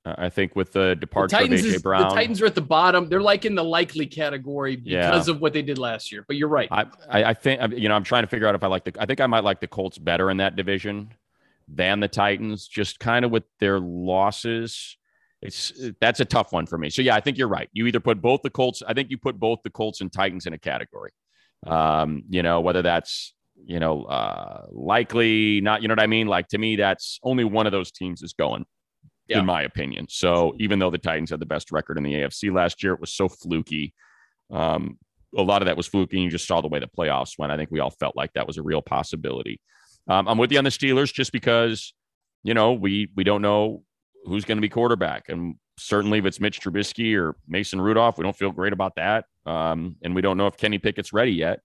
I 0.04 0.30
think 0.30 0.56
with 0.56 0.72
the 0.72 0.96
departure 0.96 1.38
the 1.38 1.44
of 1.44 1.50
AJ 1.50 1.64
is, 1.76 1.82
Brown, 1.82 2.10
the 2.10 2.16
Titans 2.16 2.42
are 2.42 2.48
at 2.48 2.56
the 2.56 2.62
bottom. 2.62 3.08
They're 3.08 3.22
like 3.22 3.46
in 3.46 3.54
the 3.54 3.64
likely 3.64 4.08
category 4.08 4.76
because 4.76 5.28
yeah. 5.28 5.34
of 5.34 5.42
what 5.42 5.54
they 5.54 5.62
did 5.62 5.78
last 5.78 6.12
year. 6.12 6.26
But 6.28 6.38
you're 6.38 6.48
right. 6.48 6.68
I, 6.72 6.86
I, 7.08 7.24
I 7.26 7.34
think 7.36 7.78
you 7.78 7.88
know 7.88 7.96
I'm 7.96 8.04
trying 8.04 8.24
to 8.24 8.28
figure 8.28 8.48
out 8.48 8.56
if 8.56 8.64
I 8.64 8.68
like 8.68 8.84
the. 8.84 8.94
I 9.00 9.06
think 9.06 9.22
I 9.22 9.28
might 9.28 9.44
like 9.44 9.60
the 9.60 9.68
Colts 9.68 10.00
better 10.00 10.32
in 10.32 10.38
that 10.38 10.56
division 10.56 11.14
than 11.68 12.00
the 12.00 12.08
Titans, 12.08 12.68
just 12.68 13.00
kind 13.00 13.26
of 13.26 13.32
with 13.32 13.44
their 13.60 13.80
losses. 13.80 14.98
It's 15.40 15.72
that's 16.00 16.20
a 16.20 16.26
tough 16.26 16.52
one 16.52 16.66
for 16.66 16.80
me. 16.80 16.90
So 16.90 17.04
yeah, 17.04 17.16
I 17.16 17.20
think 17.20 17.38
you're 17.38 17.48
right. 17.48 17.70
You 17.72 17.86
either 17.86 18.00
put 18.00 18.22
both 18.22 18.42
the 18.42 18.50
Colts. 18.50 18.82
I 18.88 18.96
think 18.96 19.12
you 19.12 19.20
put 19.20 19.40
both 19.40 19.60
the 19.64 19.70
Colts 19.70 20.02
and 20.02 20.12
Titans 20.12 20.48
in 20.48 20.54
a 20.54 20.58
category. 20.58 21.12
Um, 21.68 22.24
you 22.28 22.42
know 22.42 22.60
whether 22.62 22.82
that's 22.82 23.36
you 23.66 23.80
know 23.80 24.06
uh, 24.06 24.66
likely 24.72 25.62
not. 25.62 25.84
You 25.84 25.90
know 25.90 25.94
what 25.94 26.02
I 26.02 26.08
mean? 26.08 26.26
Like 26.26 26.48
to 26.50 26.58
me, 26.58 26.76
that's 26.76 27.20
only 27.22 27.44
one 27.44 27.68
of 27.68 27.72
those 27.72 27.92
teams 27.92 28.24
is 28.24 28.34
going 28.34 28.66
yeah. 29.28 29.40
in 29.40 29.46
my 29.46 29.64
opinion. 29.64 30.08
So 30.10 30.54
even 30.60 30.80
though 30.80 30.92
the 30.92 30.98
Titans 30.98 31.30
had 31.30 31.40
the 31.40 31.46
best 31.46 31.72
record 31.72 31.98
in 31.98 32.04
the 32.04 32.14
AFC 32.14 32.54
last 32.54 32.84
year, 32.84 32.94
it 32.94 33.02
was 33.02 33.14
so 33.14 33.30
fluky. 33.30 33.94
Um, 34.52 34.98
a 35.38 35.42
lot 35.42 35.62
of 35.62 35.68
that 35.68 35.78
was 35.78 35.88
fluky. 35.88 36.18
And 36.18 36.26
you 36.26 36.30
just 36.30 36.48
saw 36.48 36.62
the 36.62 36.68
way 36.68 36.80
the 36.80 36.88
playoffs 36.88 37.38
went. 37.38 37.52
I 37.52 37.58
think 37.58 37.72
we 37.72 37.80
all 37.80 37.92
felt 37.92 38.16
like 38.16 38.34
that 38.34 38.48
was 38.48 38.58
a 38.58 38.64
real 38.64 38.82
possibility. 38.82 39.62
Um, 40.08 40.28
I'm 40.28 40.38
with 40.38 40.52
you 40.52 40.58
on 40.58 40.64
the 40.64 40.70
Steelers 40.70 41.14
just 41.14 41.32
because, 41.32 41.94
you 42.44 42.54
know, 42.54 42.74
we 42.74 43.10
we 43.16 43.24
don't 43.24 43.42
know 43.42 43.84
who's 44.26 44.46
going 44.46 44.58
to 44.58 44.62
be 44.62 44.70
quarterback, 44.70 45.30
and 45.30 45.56
certainly 45.78 46.20
if 46.20 46.26
it's 46.26 46.40
Mitch 46.40 46.60
Trubisky 46.60 47.16
or 47.16 47.36
Mason 47.48 47.80
Rudolph, 47.80 48.18
we 48.18 48.24
don't 48.24 48.36
feel 48.36 48.52
great 48.52 48.74
about 48.74 48.96
that. 48.96 49.26
Um, 49.46 49.96
and 50.04 50.16
we 50.16 50.22
don't 50.22 50.38
know 50.38 50.48
if 50.48 50.58
Kenny 50.58 50.78
Pickett's 50.78 51.14
ready 51.14 51.32
yet. 51.32 51.60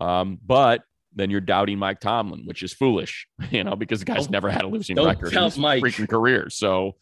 Um, 0.00 0.38
but 0.44 0.82
then 1.14 1.30
you're 1.30 1.40
doubting 1.40 1.78
Mike 1.78 2.00
Tomlin, 2.00 2.42
which 2.44 2.62
is 2.62 2.72
foolish, 2.72 3.26
you 3.50 3.64
know, 3.64 3.76
because 3.76 4.00
the 4.00 4.04
guy's 4.04 4.24
don't, 4.24 4.32
never 4.32 4.50
had 4.50 4.62
a 4.62 4.68
losing 4.68 4.96
record 4.96 5.32
in 5.32 5.42
his 5.42 5.58
Mike. 5.58 5.82
freaking 5.82 6.08
career. 6.08 6.50
So, 6.50 6.96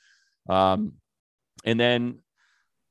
um, 0.48 0.94
and 1.64 1.78
then 1.78 2.18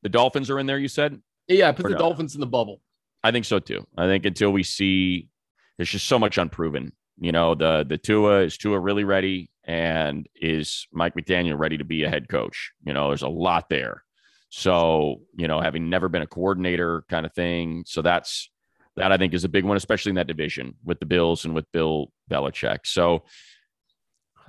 the 0.03 0.09
Dolphins 0.09 0.49
are 0.49 0.59
in 0.59 0.65
there. 0.65 0.77
You 0.77 0.87
said, 0.87 1.19
yeah, 1.47 1.69
I 1.69 1.71
put 1.71 1.83
the 1.83 1.89
no? 1.91 1.97
Dolphins 1.97 2.35
in 2.35 2.41
the 2.41 2.47
bubble. 2.47 2.81
I 3.23 3.31
think 3.31 3.45
so 3.45 3.59
too. 3.59 3.85
I 3.97 4.05
think 4.05 4.25
until 4.25 4.51
we 4.51 4.63
see, 4.63 5.29
there's 5.77 5.89
just 5.89 6.07
so 6.07 6.19
much 6.19 6.37
unproven. 6.37 6.91
You 7.17 7.31
know, 7.31 7.55
the 7.55 7.85
the 7.87 7.97
Tua 7.97 8.41
is 8.41 8.57
Tua 8.57 8.79
really 8.79 9.03
ready, 9.03 9.49
and 9.63 10.27
is 10.35 10.87
Mike 10.91 11.15
McDaniel 11.15 11.57
ready 11.57 11.77
to 11.77 11.85
be 11.85 12.03
a 12.03 12.09
head 12.09 12.27
coach? 12.29 12.71
You 12.85 12.93
know, 12.93 13.07
there's 13.07 13.21
a 13.21 13.29
lot 13.29 13.69
there. 13.69 14.03
So, 14.49 15.21
you 15.37 15.47
know, 15.47 15.59
having 15.59 15.89
never 15.89 16.07
been 16.07 16.21
a 16.21 16.27
coordinator 16.27 17.03
kind 17.09 17.25
of 17.25 17.33
thing. 17.33 17.83
So 17.85 18.01
that's 18.01 18.49
that 18.95 19.11
I 19.11 19.17
think 19.17 19.33
is 19.33 19.43
a 19.43 19.49
big 19.49 19.65
one, 19.65 19.77
especially 19.77 20.11
in 20.11 20.15
that 20.15 20.27
division 20.27 20.75
with 20.83 20.99
the 20.99 21.05
Bills 21.05 21.45
and 21.45 21.53
with 21.53 21.71
Bill 21.71 22.11
Belichick. 22.31 22.79
So 22.85 23.23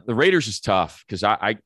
the 0.06 0.14
Raiders 0.14 0.46
is 0.46 0.60
tough 0.60 1.04
because 1.06 1.24
I, 1.24 1.36
I, 1.40 1.58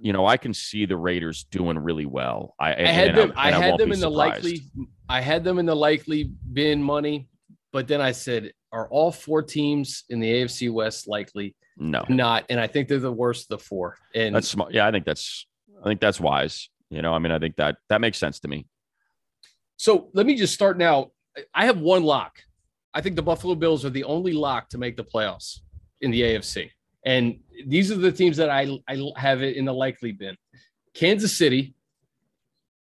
you 0.00 0.12
know, 0.12 0.26
I 0.26 0.36
can 0.36 0.54
see 0.54 0.86
the 0.86 0.96
Raiders 0.96 1.44
doing 1.44 1.78
really 1.78 2.06
well. 2.06 2.54
I, 2.58 2.74
I 2.74 2.86
had 2.86 3.14
them. 3.14 3.32
I, 3.36 3.48
I 3.48 3.52
had 3.52 3.78
them 3.78 3.92
in 3.92 4.00
the 4.00 4.10
likely. 4.10 4.62
I 5.08 5.20
had 5.20 5.44
them 5.44 5.58
in 5.58 5.66
the 5.66 5.74
likely 5.74 6.30
bin 6.52 6.82
money, 6.82 7.28
but 7.72 7.88
then 7.88 8.00
I 8.00 8.12
said, 8.12 8.52
are 8.72 8.88
all 8.88 9.10
four 9.10 9.42
teams 9.42 10.04
in 10.08 10.20
the 10.20 10.30
AFC 10.30 10.72
West 10.72 11.08
likely? 11.08 11.56
No, 11.76 12.04
not. 12.08 12.44
And 12.48 12.60
I 12.60 12.66
think 12.66 12.88
they're 12.88 12.98
the 12.98 13.12
worst 13.12 13.50
of 13.50 13.58
the 13.58 13.64
four. 13.64 13.96
And 14.14 14.34
that's 14.34 14.48
smart. 14.48 14.72
Yeah, 14.72 14.86
I 14.86 14.90
think 14.90 15.04
that's. 15.04 15.46
I 15.80 15.84
think 15.84 16.00
that's 16.00 16.20
wise. 16.20 16.68
You 16.90 17.02
know, 17.02 17.12
I 17.12 17.18
mean, 17.18 17.32
I 17.32 17.38
think 17.38 17.56
that 17.56 17.76
that 17.88 18.00
makes 18.00 18.18
sense 18.18 18.40
to 18.40 18.48
me. 18.48 18.66
So 19.76 20.10
let 20.12 20.26
me 20.26 20.36
just 20.36 20.52
start 20.54 20.76
now. 20.78 21.12
I 21.54 21.66
have 21.66 21.78
one 21.78 22.02
lock. 22.02 22.38
I 22.92 23.00
think 23.00 23.16
the 23.16 23.22
Buffalo 23.22 23.54
Bills 23.54 23.84
are 23.84 23.90
the 23.90 24.04
only 24.04 24.32
lock 24.32 24.68
to 24.70 24.78
make 24.78 24.96
the 24.96 25.04
playoffs 25.04 25.60
in 26.00 26.10
the 26.10 26.22
AFC. 26.22 26.70
And 27.04 27.40
these 27.66 27.90
are 27.90 27.96
the 27.96 28.12
teams 28.12 28.36
that 28.36 28.50
I, 28.50 28.78
I 28.88 29.12
have 29.16 29.42
it 29.42 29.56
in 29.56 29.64
the 29.64 29.72
likely 29.72 30.12
bin 30.12 30.36
Kansas 30.94 31.36
City, 31.36 31.74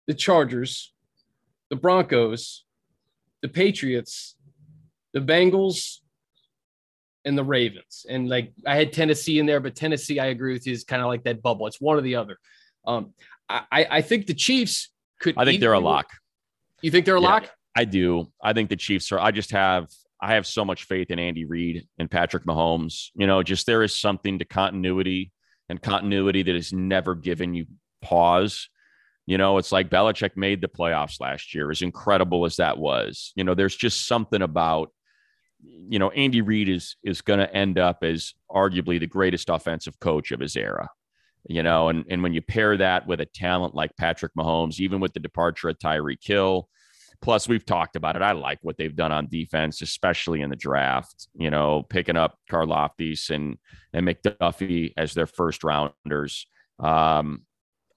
the 0.07 0.15
Chargers, 0.15 0.93
the 1.71 1.77
Broncos, 1.77 2.65
the 3.43 3.49
Patriots, 3.49 4.37
the 5.13 5.21
Bengals, 5.21 5.99
and 7.25 7.37
the 7.37 7.45
Ravens. 7.45 8.07
And 8.09 8.29
like 8.29 8.53
I 8.67 8.77
had 8.77 8.93
Tennessee 8.93 9.39
in 9.39 9.47
there, 9.47 9.61
but 9.61 9.75
Tennessee, 9.75 10.21
I 10.21 10.27
agree 10.27 10.53
with 10.53 10.67
you, 10.67 10.73
is 10.73 10.85
kind 10.85 11.03
of 11.03 11.09
like 11.09 11.25
that 11.25 11.43
bubble. 11.43 11.67
It's 11.67 11.81
one 11.81 11.97
or 11.97 12.03
the 12.03 12.17
other. 12.17 12.39
Um, 12.87 13.15
I, 13.49 13.87
I 13.91 14.03
think 14.03 14.27
the 14.27 14.35
Chiefs 14.35 14.91
could. 15.21 15.35
I 15.37 15.45
think 15.45 15.61
they're 15.61 15.73
a 15.73 15.81
lock. 15.81 16.11
You 16.83 16.91
think 16.91 17.07
they're 17.07 17.17
a 17.17 17.21
yeah. 17.21 17.29
lock? 17.29 17.51
I 17.75 17.85
do. 17.85 18.31
I 18.43 18.53
think 18.53 18.71
the 18.71 18.77
Chiefs 18.77 19.11
are. 19.13 19.19
I 19.19 19.31
just 19.31 19.51
have. 19.51 19.89
I 20.21 20.35
have 20.35 20.47
so 20.47 20.65
much 20.65 20.85
faith 20.85 21.11
in 21.11 21.19
Andy 21.19 21.45
Reid 21.45 21.87
and 21.99 22.11
Patrick 22.11 22.45
Mahomes. 22.45 23.09
You 23.15 23.27
know, 23.27 23.43
just 23.43 23.67
there 23.67 23.83
is 23.83 23.95
something 23.95 24.39
to 24.39 24.45
continuity 24.45 25.33
and 25.69 25.83
continuity 25.83 26.43
that 26.43 26.55
has 26.55 26.73
never 26.73 27.15
given 27.15 27.55
you 27.55 27.67
pause. 28.01 28.69
You 29.27 29.39
know, 29.39 29.59
it's 29.59 29.73
like 29.73 29.91
Belichick 29.91 30.37
made 30.37 30.61
the 30.61 30.69
playoffs 30.69 31.21
last 31.21 31.55
year, 31.55 31.71
as 31.71 31.83
incredible 31.83 32.45
as 32.45 32.57
that 32.57 32.79
was. 32.79 33.33
You 33.35 33.45
know, 33.45 33.55
there's 33.55 33.77
just 33.77 34.07
something 34.07 34.43
about, 34.43 34.91
you 35.63 35.99
know, 35.99 36.11
Andy 36.11 36.43
Reid 36.43 36.69
is 36.69 36.97
is 37.03 37.23
going 37.23 37.41
to 37.41 37.55
end 37.55 37.79
up 37.79 38.05
as 38.05 38.35
arguably 38.51 39.01
the 39.01 39.07
greatest 39.07 39.49
offensive 39.49 39.99
coach 39.99 40.31
of 40.31 40.41
his 40.41 40.57
era. 40.57 40.89
You 41.47 41.63
know, 41.63 41.89
and 41.89 42.05
and 42.09 42.23
when 42.23 42.33
you 42.33 42.41
pair 42.41 42.77
that 42.77 43.07
with 43.07 43.21
a 43.21 43.27
talent 43.27 43.75
like 43.75 43.97
Patrick 43.97 44.33
Mahomes, 44.39 44.81
even 44.81 45.01
with 45.01 45.13
the 45.13 45.21
departure 45.21 45.69
of 45.69 45.79
Tyreek 45.79 46.25
Hill, 46.25 46.69
Plus, 47.25 47.49
we've 47.49 47.65
talked 47.65 47.97
about 47.97 48.17
it. 48.17 48.23
I 48.23 48.33
like 48.33 48.59
what 48.61 48.77
they've 48.77 48.95
done 48.95 49.11
on 49.11 49.29
defense, 49.29 49.81
especially 49.81 50.43
in 50.43 50.51
the 50.51 50.57
draft. 50.57 51.27
You 51.33 51.51
know, 51.51 51.83
picking 51.89 52.19
up 52.19 52.39
Karlaftis 52.53 53.31
and 53.31 53.57
and 53.95 54.07
McDuffie 54.07 54.93
as 54.99 55.15
their 55.15 55.27
first 55.27 55.65
rounders. 55.65 56.47
Um, 56.79 57.47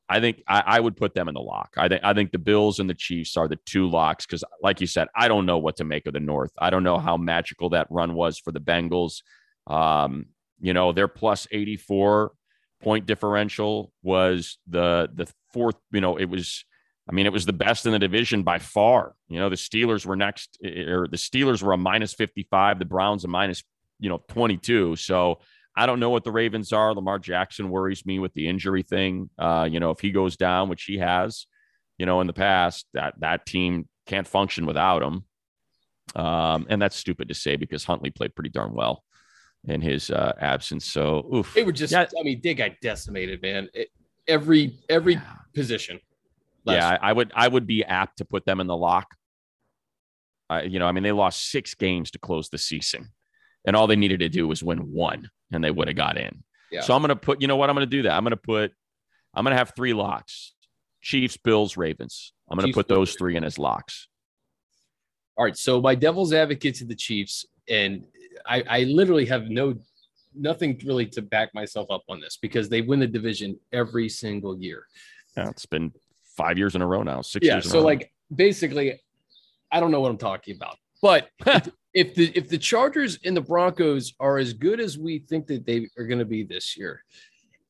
I 0.08 0.22
think 0.22 0.44
I, 0.48 0.64
I, 0.66 0.80
would 0.80 0.96
put 0.96 1.14
them 1.14 1.28
in 1.28 1.34
the 1.34 1.42
lock. 1.42 1.74
I 1.76 1.90
think 1.90 2.06
I 2.06 2.14
think 2.14 2.32
the 2.32 2.38
Bills 2.38 2.80
and 2.80 2.90
the 2.90 2.94
Chiefs 2.94 3.36
are 3.36 3.50
the 3.50 3.60
two 3.66 3.90
locks 3.90 4.26
because, 4.26 4.46
like 4.64 4.80
you 4.80 4.88
said, 4.88 5.10
I 5.14 5.28
don't 5.28 5.46
know 5.46 5.58
what 5.58 5.76
to 5.78 5.84
make 5.84 6.06
of 6.06 6.14
the 6.14 6.22
North. 6.22 6.52
I 6.58 6.70
don't 6.70 6.84
know 6.84 6.98
how 6.98 7.18
magical 7.18 7.72
that 7.72 7.88
run 7.90 8.14
was 8.14 8.40
for 8.40 8.54
the 8.54 8.62
Bengals. 8.62 9.24
Um, 9.70 10.28
you 10.62 10.74
know, 10.74 10.94
their 10.94 11.10
plus 11.10 11.50
eighty 11.52 11.76
four 11.76 12.32
point 12.82 13.06
differential 13.06 13.92
was 14.04 14.58
the 14.68 15.10
the 15.14 15.30
fourth. 15.52 15.76
You 15.92 16.00
know, 16.00 16.16
it 16.16 16.30
was 16.30 16.64
I 17.10 17.14
mean, 17.14 17.26
it 17.26 17.32
was 17.34 17.46
the 17.46 17.54
best 17.54 17.86
in 17.86 17.94
the 17.94 18.00
division 18.00 18.44
by 18.44 18.60
far. 18.60 19.16
You 19.30 19.40
know, 19.40 19.50
the 19.50 19.56
Steelers 19.56 20.06
were 20.06 20.16
next, 20.16 20.58
or 20.64 21.08
the 21.08 21.18
Steelers 21.18 21.64
were 21.64 21.74
a 21.74 21.78
minus 21.78 22.14
55, 22.14 22.80
the 22.80 22.86
Browns 22.86 23.24
a 23.24 23.28
minus, 23.28 23.64
you 24.00 24.10
know, 24.10 24.22
22. 24.28 24.98
So 24.98 25.40
I 25.76 25.86
don't 25.86 26.00
know 26.00 26.10
what 26.10 26.24
the 26.24 26.32
Ravens 26.32 26.74
are. 26.74 26.94
Lamar 26.94 27.20
Jackson 27.20 27.70
worries 27.70 28.06
me 28.06 28.20
with 28.20 28.34
the 28.34 28.48
injury 28.48 28.84
thing. 28.84 29.30
Uh, 29.38 29.68
you 29.72 29.80
know, 29.80 29.92
if 29.92 30.00
he 30.00 30.12
goes 30.12 30.36
down, 30.36 30.70
which 30.70 30.84
he 30.84 30.98
has, 30.98 31.46
you 31.98 32.06
know, 32.06 32.20
in 32.20 32.28
the 32.28 32.34
past, 32.34 32.86
that 32.94 33.14
that 33.20 33.46
team 33.46 33.88
can't 34.06 34.28
function 34.28 34.66
without 34.66 35.02
him. 35.02 35.24
Um, 36.16 36.66
and 36.70 36.82
that's 36.82 36.96
stupid 36.96 37.30
to 37.30 37.34
say 37.34 37.56
because 37.56 37.84
Huntley 37.84 38.10
played 38.10 38.36
pretty 38.36 38.50
darn 38.50 38.74
well 38.74 39.04
in 39.66 39.82
his 39.82 40.10
uh, 40.10 40.34
absence. 40.40 40.86
So, 40.86 41.30
oof. 41.34 41.54
They 41.54 41.64
were 41.64 41.72
just, 41.72 41.92
yeah. 41.92 42.06
I 42.20 42.24
mean, 42.24 42.42
they 42.44 42.54
got 42.54 42.72
decimated, 42.82 43.42
man. 43.42 43.70
It, 43.74 43.90
every 44.28 44.78
every 44.90 45.14
yeah. 45.14 45.34
position. 45.54 46.00
Yeah, 46.76 46.98
I, 47.02 47.14
would 47.14 47.32
I 47.36 47.48
would 47.48 47.68
be 47.68 47.84
apt 47.84 48.18
to 48.18 48.26
put 48.26 48.46
them 48.46 48.60
in 48.60 48.68
the 48.68 48.76
lock. 48.76 49.08
Uh, 50.50 50.62
you 50.66 50.80
know, 50.80 50.88
I 50.88 50.92
mean, 50.92 51.04
they 51.04 51.12
lost 51.12 51.52
six 51.52 51.74
games 51.76 52.12
to 52.12 52.20
close 52.20 52.50
the 52.50 52.58
season, 52.58 53.10
and 53.66 53.76
all 53.76 53.88
they 53.88 53.96
needed 53.96 54.20
to 54.22 54.30
do 54.30 54.48
was 54.48 54.64
win 54.64 54.92
one, 54.92 55.30
and 55.52 55.64
they 55.64 55.72
would 55.72 55.88
have 55.88 55.98
got 55.98 56.18
in. 56.18 56.44
Yeah. 56.72 56.82
So 56.82 56.96
I'm 56.96 57.02
going 57.02 57.10
to 57.10 57.16
put. 57.16 57.42
You 57.42 57.48
know 57.48 57.58
what? 57.58 57.70
I'm 57.70 57.76
going 57.76 57.90
to 57.90 57.98
do 57.98 58.04
that. 58.04 58.14
I'm 58.14 58.24
going 58.24 58.32
to 58.32 58.38
put. 58.38 58.72
I'm 59.34 59.44
going 59.44 59.54
to 59.54 59.58
have 59.58 59.74
three 59.76 59.94
locks: 59.94 60.54
Chiefs, 61.02 61.38
Bills, 61.38 61.76
Ravens. 61.76 62.34
I'm 62.50 62.58
going 62.58 62.70
to 62.70 62.74
put 62.74 62.88
those 62.88 63.14
three 63.16 63.36
in 63.36 63.44
as 63.44 63.60
locks. 63.60 64.08
All 65.38 65.44
right. 65.46 65.58
So 65.58 65.82
my 65.82 65.96
devil's 65.96 66.34
advocate 66.34 66.76
to 66.76 66.86
the 66.86 66.96
Chiefs, 66.96 67.46
and 67.70 68.06
I, 68.46 68.64
I 68.70 68.84
literally 68.84 69.26
have 69.26 69.50
no 69.50 69.76
nothing 70.34 70.80
really 70.86 71.06
to 71.08 71.22
back 71.22 71.54
myself 71.54 71.90
up 71.90 72.04
on 72.10 72.20
this 72.20 72.38
because 72.42 72.70
they 72.70 72.82
win 72.82 73.00
the 73.00 73.08
division 73.08 73.60
every 73.72 74.08
single 74.08 74.58
year. 74.58 74.86
Yeah, 75.36 75.50
it's 75.50 75.66
been 75.66 75.92
five 76.38 76.58
years 76.58 76.76
in 76.76 76.82
a 76.82 76.88
row 76.88 77.04
now. 77.04 77.22
Six 77.22 77.46
yeah, 77.46 77.56
years. 77.56 77.70
so 77.70 77.82
like 77.82 78.12
basically, 78.34 79.02
I 79.72 79.80
don't 79.80 79.92
know 79.92 80.00
what 80.00 80.12
I'm 80.12 80.18
talking 80.18 80.56
about. 80.56 80.78
But 81.02 81.30
if 81.94 82.16
the 82.16 82.32
if 82.36 82.48
the 82.48 82.58
Chargers 82.58 83.20
and 83.26 83.36
the 83.36 83.42
Broncos 83.42 84.14
are 84.20 84.38
as 84.38 84.54
good 84.54 84.80
as 84.80 84.98
we 84.98 85.20
think 85.20 85.48
that 85.48 85.66
they 85.66 85.90
are 85.98 86.06
going 86.06 86.20
to 86.20 86.26
be 86.26 86.44
this 86.44 86.78
year, 86.78 87.04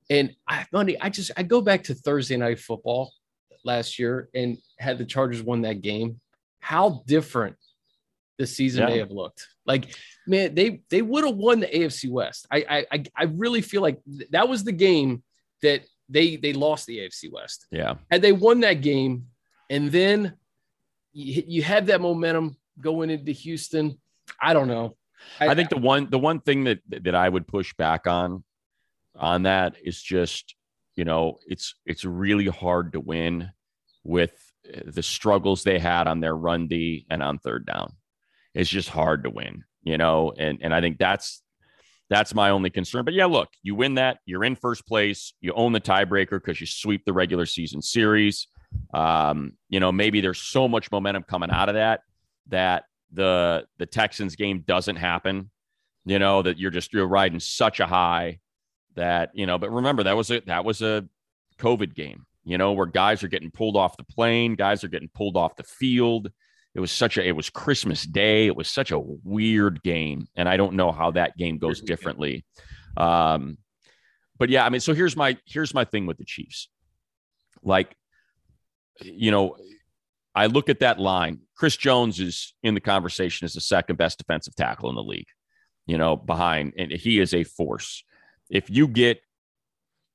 and 0.09 0.35
I 0.47 0.65
funny, 0.71 0.99
I 0.99 1.09
just 1.09 1.31
I 1.37 1.43
go 1.43 1.61
back 1.61 1.83
to 1.85 1.95
Thursday 1.95 2.37
night 2.37 2.59
football 2.59 3.13
last 3.63 3.97
year 3.97 4.29
and 4.35 4.57
had 4.77 4.97
the 4.97 5.05
Chargers 5.05 5.41
won 5.41 5.61
that 5.61 5.81
game. 5.81 6.19
How 6.59 7.03
different 7.07 7.55
the 8.37 8.47
season 8.47 8.83
yeah. 8.83 8.89
may 8.89 8.97
have 8.99 9.11
looked. 9.11 9.47
Like, 9.65 9.95
man, 10.27 10.55
they 10.55 10.81
they 10.89 11.01
would 11.01 11.25
have 11.25 11.35
won 11.35 11.59
the 11.59 11.67
AFC 11.67 12.09
West. 12.09 12.47
I 12.51 12.85
I 12.91 13.03
I 13.15 13.23
really 13.23 13.61
feel 13.61 13.81
like 13.81 13.99
that 14.31 14.47
was 14.47 14.63
the 14.63 14.71
game 14.71 15.23
that 15.61 15.81
they 16.09 16.35
they 16.35 16.53
lost 16.53 16.85
the 16.85 16.99
AFC 16.99 17.31
West. 17.31 17.67
Yeah. 17.71 17.95
Had 18.09 18.21
they 18.21 18.31
won 18.31 18.61
that 18.61 18.81
game, 18.81 19.27
and 19.69 19.91
then 19.91 20.33
you, 21.13 21.43
you 21.47 21.63
have 21.63 21.87
that 21.87 22.01
momentum 22.01 22.57
going 22.79 23.09
into 23.09 23.31
Houston. 23.31 23.99
I 24.41 24.53
don't 24.53 24.67
know. 24.67 24.95
I, 25.39 25.49
I 25.49 25.55
think 25.55 25.69
the 25.69 25.77
one 25.77 26.09
the 26.09 26.19
one 26.19 26.39
thing 26.39 26.65
that 26.65 26.79
that 26.87 27.15
I 27.15 27.27
would 27.27 27.47
push 27.47 27.73
back 27.73 28.07
on 28.07 28.43
on 29.15 29.43
that 29.43 29.75
is 29.83 30.01
just 30.01 30.55
you 30.95 31.05
know 31.05 31.39
it's 31.47 31.75
it's 31.85 32.05
really 32.05 32.47
hard 32.47 32.93
to 32.93 32.99
win 32.99 33.51
with 34.03 34.33
the 34.85 35.03
struggles 35.03 35.63
they 35.63 35.79
had 35.79 36.07
on 36.07 36.19
their 36.19 36.35
run 36.35 36.67
D 36.67 37.05
and 37.09 37.23
on 37.23 37.39
third 37.39 37.65
down. 37.65 37.93
It's 38.53 38.69
just 38.69 38.89
hard 38.89 39.23
to 39.23 39.29
win, 39.29 39.63
you 39.83 39.97
know, 39.97 40.33
and 40.37 40.59
and 40.61 40.73
I 40.73 40.81
think 40.81 40.97
that's 40.97 41.41
that's 42.09 42.33
my 42.33 42.49
only 42.49 42.69
concern. 42.69 43.03
But 43.03 43.13
yeah, 43.13 43.25
look, 43.25 43.49
you 43.63 43.75
win 43.75 43.95
that, 43.95 44.19
you're 44.25 44.43
in 44.43 44.55
first 44.55 44.87
place, 44.87 45.33
you 45.41 45.53
own 45.53 45.73
the 45.73 45.81
tiebreaker 45.81 46.41
because 46.41 46.61
you 46.61 46.67
sweep 46.67 47.03
the 47.05 47.13
regular 47.13 47.45
season 47.45 47.81
series. 47.81 48.47
Um, 48.93 49.53
you 49.69 49.79
know, 49.79 49.91
maybe 49.91 50.21
there's 50.21 50.41
so 50.41 50.67
much 50.67 50.91
momentum 50.91 51.23
coming 51.23 51.51
out 51.51 51.69
of 51.69 51.75
that 51.75 52.01
that 52.49 52.83
the 53.11 53.65
the 53.77 53.85
Texans 53.85 54.35
game 54.35 54.63
doesn't 54.65 54.95
happen. 54.95 55.49
You 56.05 56.19
know 56.19 56.41
that 56.41 56.57
you're 56.57 56.71
just 56.71 56.93
you're 56.93 57.07
riding 57.07 57.39
such 57.39 57.79
a 57.79 57.85
high 57.85 58.39
that 58.95 59.31
you 59.33 59.45
know. 59.45 59.57
But 59.57 59.71
remember 59.71 60.03
that 60.03 60.15
was 60.15 60.31
a 60.31 60.41
that 60.41 60.65
was 60.65 60.81
a 60.81 61.05
COVID 61.59 61.95
game. 61.95 62.25
You 62.43 62.57
know 62.57 62.71
where 62.73 62.85
guys 62.85 63.23
are 63.23 63.27
getting 63.27 63.51
pulled 63.51 63.75
off 63.75 63.97
the 63.97 64.03
plane, 64.03 64.55
guys 64.55 64.83
are 64.83 64.89
getting 64.89 65.09
pulled 65.13 65.35
off 65.35 65.55
the 65.55 65.63
field. 65.63 66.31
It 66.77 66.79
was 66.79 66.91
such 66.91 67.17
a 67.17 67.25
it 67.25 67.35
was 67.35 67.49
Christmas 67.49 68.03
Day. 68.03 68.45
It 68.45 68.55
was 68.55 68.67
such 68.67 68.91
a 68.91 68.99
weird 68.99 69.81
game, 69.81 70.27
and 70.35 70.47
I 70.47 70.57
don't 70.57 70.75
know 70.75 70.91
how 70.91 71.09
that 71.11 71.35
game 71.35 71.57
goes 71.57 71.81
differently. 71.81 72.45
Um, 72.95 73.57
but 74.37 74.49
yeah, 74.49 74.63
I 74.63 74.69
mean, 74.69 74.79
so 74.79 74.93
here's 74.93 75.15
my 75.15 75.39
here's 75.47 75.73
my 75.73 75.85
thing 75.85 76.05
with 76.05 76.19
the 76.19 76.23
Chiefs. 76.23 76.69
Like, 77.63 77.95
you 79.01 79.31
know, 79.31 79.57
I 80.35 80.45
look 80.45 80.69
at 80.69 80.81
that 80.81 80.99
line. 80.99 81.39
Chris 81.55 81.75
Jones 81.75 82.19
is 82.19 82.53
in 82.61 82.75
the 82.75 82.79
conversation 82.79 83.45
as 83.45 83.53
the 83.53 83.61
second 83.61 83.95
best 83.95 84.19
defensive 84.19 84.55
tackle 84.55 84.91
in 84.91 84.95
the 84.95 85.01
league, 85.01 85.29
you 85.87 85.97
know, 85.97 86.15
behind, 86.15 86.73
and 86.77 86.91
he 86.91 87.19
is 87.19 87.33
a 87.33 87.43
force. 87.43 88.03
If 88.51 88.69
you 88.69 88.87
get 88.87 89.19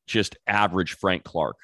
just 0.07 0.37
average 0.47 0.93
Frank 0.93 1.25
Clark, 1.25 1.57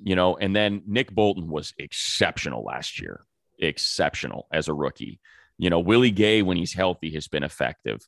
you 0.00 0.14
know, 0.14 0.36
and 0.36 0.54
then 0.54 0.82
Nick 0.86 1.10
Bolton 1.10 1.48
was 1.48 1.74
exceptional 1.76 2.62
last 2.62 3.00
year, 3.00 3.26
exceptional 3.62 4.46
as 4.52 4.68
a 4.68 4.74
rookie. 4.74 5.20
You 5.58 5.70
know, 5.70 5.80
Willie 5.80 6.10
Gay, 6.10 6.42
when 6.42 6.56
he's 6.56 6.74
healthy, 6.74 7.10
has 7.12 7.28
been 7.28 7.42
effective. 7.42 8.00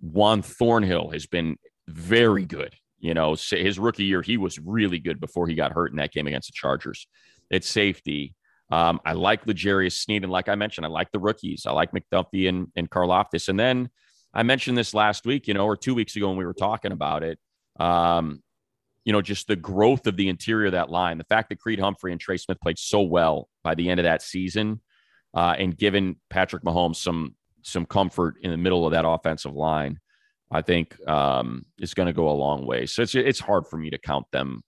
Juan 0.00 0.42
Thornhill 0.42 1.10
has 1.10 1.26
been 1.26 1.56
very 1.88 2.44
good. 2.44 2.74
You 2.98 3.14
know, 3.14 3.34
his 3.34 3.78
rookie 3.78 4.04
year, 4.04 4.22
he 4.22 4.36
was 4.36 4.58
really 4.58 4.98
good 4.98 5.20
before 5.20 5.48
he 5.48 5.54
got 5.54 5.72
hurt 5.72 5.90
in 5.90 5.96
that 5.96 6.12
game 6.12 6.26
against 6.26 6.48
the 6.48 6.52
Chargers. 6.54 7.08
It's 7.50 7.68
safety. 7.68 8.34
Um, 8.70 9.00
I 9.04 9.12
like 9.12 9.46
L'Jarius 9.46 9.92
Sneed, 9.92 10.22
and 10.22 10.32
like 10.32 10.48
I 10.48 10.54
mentioned, 10.54 10.86
I 10.86 10.88
like 10.88 11.10
the 11.12 11.18
rookies. 11.18 11.66
I 11.66 11.72
like 11.72 11.92
McDuffie 11.92 12.48
and 12.48 12.68
and 12.76 12.88
Karlaftis. 12.88 13.48
And 13.48 13.58
then 13.58 13.90
I 14.32 14.44
mentioned 14.44 14.78
this 14.78 14.94
last 14.94 15.26
week, 15.26 15.46
you 15.46 15.54
know, 15.54 15.66
or 15.66 15.76
two 15.76 15.94
weeks 15.94 16.16
ago 16.16 16.28
when 16.28 16.38
we 16.38 16.46
were 16.46 16.54
talking 16.54 16.92
about 16.92 17.22
it. 17.22 17.38
Um, 17.78 18.42
you 19.04 19.12
know, 19.12 19.20
just 19.20 19.48
the 19.48 19.56
growth 19.56 20.06
of 20.06 20.16
the 20.16 20.28
interior 20.28 20.66
of 20.66 20.72
that 20.72 20.90
line, 20.90 21.18
the 21.18 21.24
fact 21.24 21.48
that 21.48 21.58
Creed 21.58 21.80
Humphrey 21.80 22.12
and 22.12 22.20
Trey 22.20 22.36
Smith 22.36 22.60
played 22.60 22.78
so 22.78 23.02
well 23.02 23.48
by 23.64 23.74
the 23.74 23.90
end 23.90 23.98
of 24.00 24.04
that 24.04 24.22
season, 24.22 24.80
uh, 25.34 25.54
and 25.58 25.76
given 25.76 26.16
Patrick 26.30 26.62
Mahomes 26.62 26.96
some 26.96 27.34
some 27.62 27.86
comfort 27.86 28.34
in 28.42 28.50
the 28.50 28.56
middle 28.56 28.86
of 28.86 28.92
that 28.92 29.06
offensive 29.06 29.54
line, 29.54 29.98
I 30.50 30.62
think 30.62 30.96
um, 31.08 31.64
is 31.78 31.94
going 31.94 32.08
to 32.08 32.12
go 32.12 32.28
a 32.28 32.32
long 32.32 32.66
way. 32.66 32.86
So 32.86 33.02
it's 33.02 33.14
it's 33.14 33.40
hard 33.40 33.66
for 33.66 33.76
me 33.76 33.90
to 33.90 33.98
count 33.98 34.26
them 34.32 34.62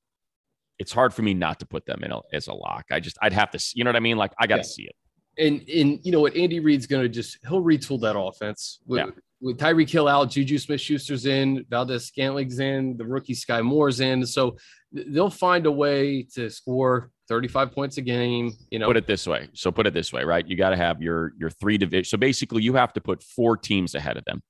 it's 0.78 0.92
hard 0.92 1.14
for 1.14 1.22
me 1.22 1.34
not 1.34 1.60
to 1.60 1.66
put 1.66 1.86
them 1.86 2.02
in 2.02 2.12
a, 2.12 2.20
as 2.32 2.46
a 2.48 2.54
lock. 2.54 2.86
I 2.90 3.00
just 3.00 3.16
I'd 3.22 3.32
have 3.32 3.50
to, 3.52 3.58
see, 3.58 3.78
you 3.78 3.84
know 3.84 3.90
what 3.90 3.96
I 3.96 4.00
mean? 4.00 4.16
Like 4.16 4.32
I 4.38 4.46
got 4.46 4.56
to 4.56 4.60
yeah. 4.60 4.62
see 4.62 4.82
it. 4.84 4.96
And 5.36 5.68
and 5.68 5.98
you 6.04 6.12
know 6.12 6.20
what, 6.20 6.36
Andy 6.36 6.60
Reid's 6.60 6.86
going 6.86 7.02
to 7.02 7.08
just 7.08 7.38
he'll 7.48 7.62
retool 7.62 8.00
that 8.02 8.16
offense 8.18 8.78
yeah. 8.86 9.06
With 9.44 9.58
Tyreek 9.58 9.90
Hill 9.90 10.08
out, 10.08 10.30
Juju 10.30 10.56
Smith 10.56 10.80
Schuster's 10.80 11.26
in, 11.26 11.66
Valdes-Scantling's 11.68 12.60
in, 12.60 12.96
the 12.96 13.04
rookie 13.04 13.34
Sky 13.34 13.60
Moore's 13.60 14.00
in. 14.00 14.24
So 14.24 14.56
they'll 14.90 15.28
find 15.28 15.66
a 15.66 15.70
way 15.70 16.22
to 16.34 16.48
score 16.48 17.10
35 17.28 17.72
points 17.72 17.98
a 17.98 18.00
game. 18.00 18.52
You 18.70 18.78
know, 18.78 18.86
put 18.86 18.96
it 18.96 19.06
this 19.06 19.26
way. 19.26 19.50
So 19.52 19.70
put 19.70 19.86
it 19.86 19.92
this 19.92 20.14
way, 20.14 20.24
right? 20.24 20.48
You 20.48 20.56
got 20.56 20.70
to 20.70 20.76
have 20.76 21.02
your 21.02 21.32
your 21.38 21.50
three 21.50 21.76
division. 21.76 22.04
So 22.04 22.16
basically, 22.16 22.62
you 22.62 22.72
have 22.72 22.94
to 22.94 23.02
put 23.02 23.22
four 23.22 23.58
teams 23.58 23.94
ahead 23.94 24.16
of 24.16 24.24
them. 24.24 24.42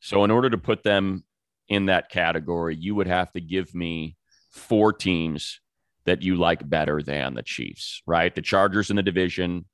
So 0.00 0.24
in 0.24 0.32
order 0.32 0.50
to 0.50 0.58
put 0.58 0.82
them 0.82 1.22
in 1.68 1.86
that 1.86 2.10
category, 2.10 2.74
you 2.74 2.96
would 2.96 3.06
have 3.06 3.30
to 3.34 3.40
give 3.40 3.72
me 3.72 4.16
four 4.50 4.92
teams 4.92 5.60
that 6.06 6.22
you 6.22 6.34
like 6.34 6.68
better 6.68 7.02
than 7.02 7.34
the 7.34 7.42
Chiefs, 7.44 8.02
right? 8.04 8.34
The 8.34 8.42
Chargers 8.42 8.90
in 8.90 8.96
the 8.96 9.02
division, 9.02 9.64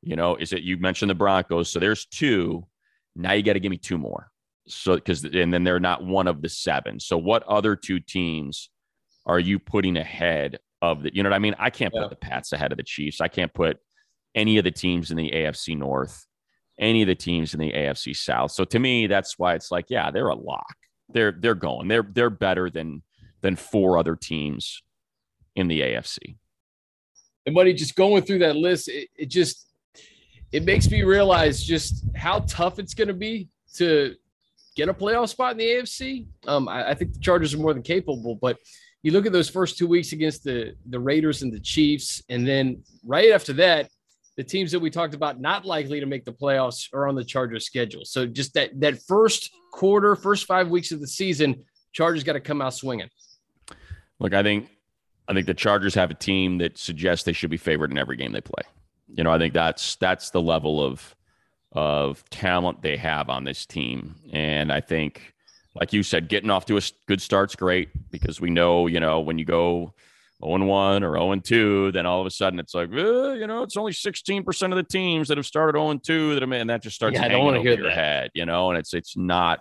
you 0.00 0.16
know, 0.16 0.36
is 0.36 0.54
it 0.54 0.62
you 0.62 0.78
mentioned 0.78 1.10
the 1.10 1.14
Broncos, 1.14 1.70
so 1.70 1.78
there's 1.78 2.06
two. 2.06 2.66
Now 3.16 3.32
you 3.32 3.42
got 3.42 3.54
to 3.54 3.60
give 3.60 3.70
me 3.70 3.78
two 3.78 3.98
more. 3.98 4.30
So 4.68 4.96
because 4.96 5.24
and 5.24 5.52
then 5.52 5.64
they're 5.64 5.80
not 5.80 6.04
one 6.04 6.26
of 6.26 6.42
the 6.42 6.48
seven. 6.48 7.00
So 7.00 7.16
what 7.16 7.42
other 7.44 7.76
two 7.76 8.00
teams 8.00 8.70
are 9.24 9.38
you 9.38 9.58
putting 9.58 9.96
ahead 9.96 10.58
of 10.82 11.02
the? 11.02 11.14
You 11.14 11.22
know 11.22 11.30
what 11.30 11.36
I 11.36 11.40
mean? 11.40 11.54
I 11.58 11.70
can't 11.70 11.92
yeah. 11.94 12.02
put 12.02 12.10
the 12.10 12.16
Pats 12.16 12.52
ahead 12.52 12.72
of 12.72 12.78
the 12.78 12.84
Chiefs. 12.84 13.20
I 13.20 13.28
can't 13.28 13.52
put 13.54 13.78
any 14.34 14.58
of 14.58 14.64
the 14.64 14.70
teams 14.70 15.10
in 15.10 15.16
the 15.16 15.30
AFC 15.30 15.76
North, 15.76 16.26
any 16.78 17.02
of 17.02 17.08
the 17.08 17.14
teams 17.14 17.54
in 17.54 17.60
the 17.60 17.72
AFC 17.72 18.16
South. 18.16 18.50
So 18.50 18.64
to 18.64 18.78
me, 18.78 19.06
that's 19.06 19.38
why 19.38 19.54
it's 19.54 19.70
like, 19.70 19.86
yeah, 19.88 20.10
they're 20.10 20.28
a 20.28 20.34
lock. 20.34 20.74
They're 21.08 21.32
they're 21.32 21.54
going. 21.54 21.86
They're 21.86 22.06
they're 22.08 22.30
better 22.30 22.68
than 22.68 23.02
than 23.42 23.54
four 23.54 23.98
other 23.98 24.16
teams 24.16 24.82
in 25.54 25.68
the 25.68 25.80
AFC. 25.80 26.36
And 27.46 27.54
buddy, 27.54 27.72
just 27.72 27.94
going 27.94 28.24
through 28.24 28.40
that 28.40 28.56
list, 28.56 28.88
it, 28.88 29.08
it 29.14 29.26
just 29.26 29.65
it 30.52 30.64
makes 30.64 30.90
me 30.90 31.02
realize 31.02 31.62
just 31.62 32.04
how 32.14 32.40
tough 32.40 32.78
it's 32.78 32.94
going 32.94 33.08
to 33.08 33.14
be 33.14 33.48
to 33.74 34.14
get 34.76 34.88
a 34.88 34.94
playoff 34.94 35.28
spot 35.30 35.52
in 35.52 35.58
the 35.58 35.64
AFC. 35.64 36.26
Um, 36.46 36.68
I, 36.68 36.90
I, 36.90 36.94
think 36.94 37.14
the 37.14 37.20
Chargers 37.20 37.54
are 37.54 37.58
more 37.58 37.72
than 37.74 37.82
capable, 37.82 38.36
but 38.36 38.58
you 39.02 39.12
look 39.12 39.26
at 39.26 39.32
those 39.32 39.48
first 39.48 39.78
two 39.78 39.86
weeks 39.86 40.12
against 40.12 40.44
the 40.44 40.74
the 40.86 41.00
Raiders 41.00 41.42
and 41.42 41.52
the 41.52 41.60
Chiefs, 41.60 42.22
and 42.28 42.46
then 42.46 42.82
right 43.04 43.30
after 43.30 43.52
that, 43.54 43.88
the 44.36 44.44
teams 44.44 44.72
that 44.72 44.80
we 44.80 44.90
talked 44.90 45.14
about 45.14 45.40
not 45.40 45.64
likely 45.64 46.00
to 46.00 46.06
make 46.06 46.24
the 46.24 46.32
playoffs 46.32 46.88
are 46.92 47.06
on 47.08 47.14
the 47.14 47.24
Chargers 47.24 47.64
schedule. 47.64 48.04
So 48.04 48.26
just 48.26 48.54
that 48.54 48.78
that 48.80 49.02
first 49.02 49.50
quarter, 49.72 50.14
first 50.14 50.46
five 50.46 50.68
weeks 50.68 50.92
of 50.92 51.00
the 51.00 51.06
season, 51.06 51.64
Chargers 51.92 52.24
got 52.24 52.34
to 52.34 52.40
come 52.40 52.60
out 52.60 52.74
swinging. 52.74 53.08
Look, 54.18 54.34
I 54.34 54.42
think 54.42 54.68
I 55.28 55.34
think 55.34 55.46
the 55.46 55.54
Chargers 55.54 55.94
have 55.94 56.10
a 56.10 56.14
team 56.14 56.58
that 56.58 56.78
suggests 56.78 57.24
they 57.24 57.32
should 57.32 57.50
be 57.50 57.56
favored 57.56 57.90
in 57.90 57.98
every 57.98 58.16
game 58.16 58.32
they 58.32 58.40
play. 58.40 58.62
You 59.08 59.24
know, 59.24 59.32
I 59.32 59.38
think 59.38 59.54
that's 59.54 59.96
that's 59.96 60.30
the 60.30 60.42
level 60.42 60.82
of 60.82 61.14
of 61.72 62.28
talent 62.30 62.82
they 62.82 62.96
have 62.96 63.28
on 63.28 63.44
this 63.44 63.66
team, 63.66 64.16
and 64.32 64.72
I 64.72 64.80
think, 64.80 65.34
like 65.74 65.92
you 65.92 66.02
said, 66.02 66.28
getting 66.28 66.50
off 66.50 66.66
to 66.66 66.76
a 66.76 66.82
good 67.06 67.20
start's 67.20 67.56
great 67.56 67.90
because 68.10 68.40
we 68.40 68.50
know, 68.50 68.86
you 68.86 69.00
know, 69.00 69.20
when 69.20 69.38
you 69.38 69.44
go 69.44 69.94
0 70.44 70.64
1 70.64 71.04
or 71.04 71.12
0 71.14 71.36
2, 71.36 71.92
then 71.92 72.06
all 72.06 72.20
of 72.20 72.26
a 72.26 72.30
sudden 72.30 72.58
it's 72.58 72.74
like, 72.74 72.90
eh, 72.92 73.34
you 73.34 73.46
know, 73.46 73.62
it's 73.62 73.76
only 73.76 73.92
16% 73.92 74.70
of 74.70 74.76
the 74.76 74.82
teams 74.82 75.28
that 75.28 75.38
have 75.38 75.46
started 75.46 75.78
0 75.78 75.98
2 75.98 76.34
that 76.34 76.42
have, 76.42 76.52
and 76.52 76.70
that 76.70 76.82
just 76.82 76.96
starts 76.96 77.14
yeah, 77.14 77.24
I 77.24 77.28
don't 77.28 77.44
want 77.44 77.56
to 77.56 77.62
hear 77.62 77.74
your 77.74 77.88
that. 77.88 77.94
head, 77.94 78.30
you 78.34 78.46
know, 78.46 78.70
and 78.70 78.78
it's 78.78 78.92
it's 78.94 79.16
not 79.16 79.60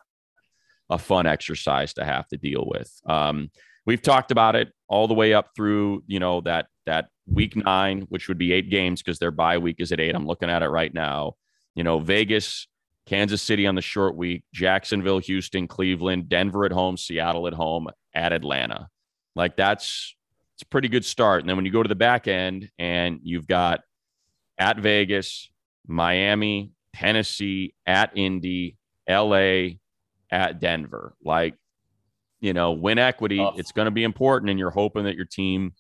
a 0.90 0.98
fun 0.98 1.26
exercise 1.26 1.94
to 1.94 2.06
have 2.06 2.28
to 2.30 2.38
deal 2.38 2.64
with. 2.68 2.92
Um, 3.06 3.50
we've 3.86 4.02
talked 4.02 4.32
about 4.32 4.56
it 4.56 4.72
all 4.88 5.08
the 5.08 5.14
way 5.14 5.34
up 5.34 5.50
through 5.56 6.04
you 6.08 6.20
know 6.20 6.42
that 6.42 6.68
that 6.86 7.08
week 7.28 7.56
nine, 7.56 8.02
which 8.10 8.28
would 8.28 8.38
be 8.38 8.54
eight 8.54 8.70
games 8.70 9.02
because 9.02 9.20
their 9.20 9.32
bye 9.32 9.58
week 9.58 9.78
is 9.80 9.92
at 9.92 10.00
eight. 10.00 10.16
I'm 10.16 10.28
looking 10.28 10.50
at 10.50 10.64
it 10.64 10.70
right 10.70 10.94
now. 10.94 11.34
You 11.74 11.84
know, 11.84 12.00
Vegas, 12.00 12.68
Kansas 13.06 13.42
City 13.42 13.68
on 13.68 13.76
the 13.76 13.82
short 13.82 14.16
week, 14.16 14.44
Jacksonville, 14.54 15.20
Houston, 15.20 15.68
Cleveland, 15.68 16.30
Denver 16.30 16.66
at 16.66 16.72
home, 16.72 16.98
Seattle 16.98 17.48
at 17.48 17.54
home, 17.54 17.90
at 18.14 18.34
Atlanta. 18.34 18.90
Like 19.36 19.58
that's 19.58 20.16
it's 20.56 20.64
a 20.64 20.68
pretty 20.68 20.88
good 20.88 21.06
start. 21.06 21.42
And 21.42 21.50
then 21.50 21.58
when 21.58 21.66
you 21.66 21.72
go 21.72 21.84
to 21.84 21.90
the 21.90 21.96
back 21.96 22.28
end 22.28 22.70
and 22.80 23.20
you've 23.24 23.48
got 23.48 23.82
at 24.58 24.78
Vegas, 24.78 25.50
Miami, 25.86 26.72
Tennessee, 26.94 27.74
at 27.86 28.16
Indy, 28.16 28.78
LA, 29.10 29.76
at 30.32 30.60
Denver. 30.60 31.16
Like 31.24 31.56
you 32.40 32.54
know, 32.54 32.74
win 32.74 33.00
equity. 33.00 33.38
Tough. 33.38 33.58
It's 33.58 33.72
going 33.72 33.86
to 33.86 33.92
be 33.92 34.04
important, 34.04 34.50
and 34.50 34.60
you're 34.60 34.70
hoping 34.70 35.06
that 35.06 35.16
your 35.16 35.26
team 35.26 35.74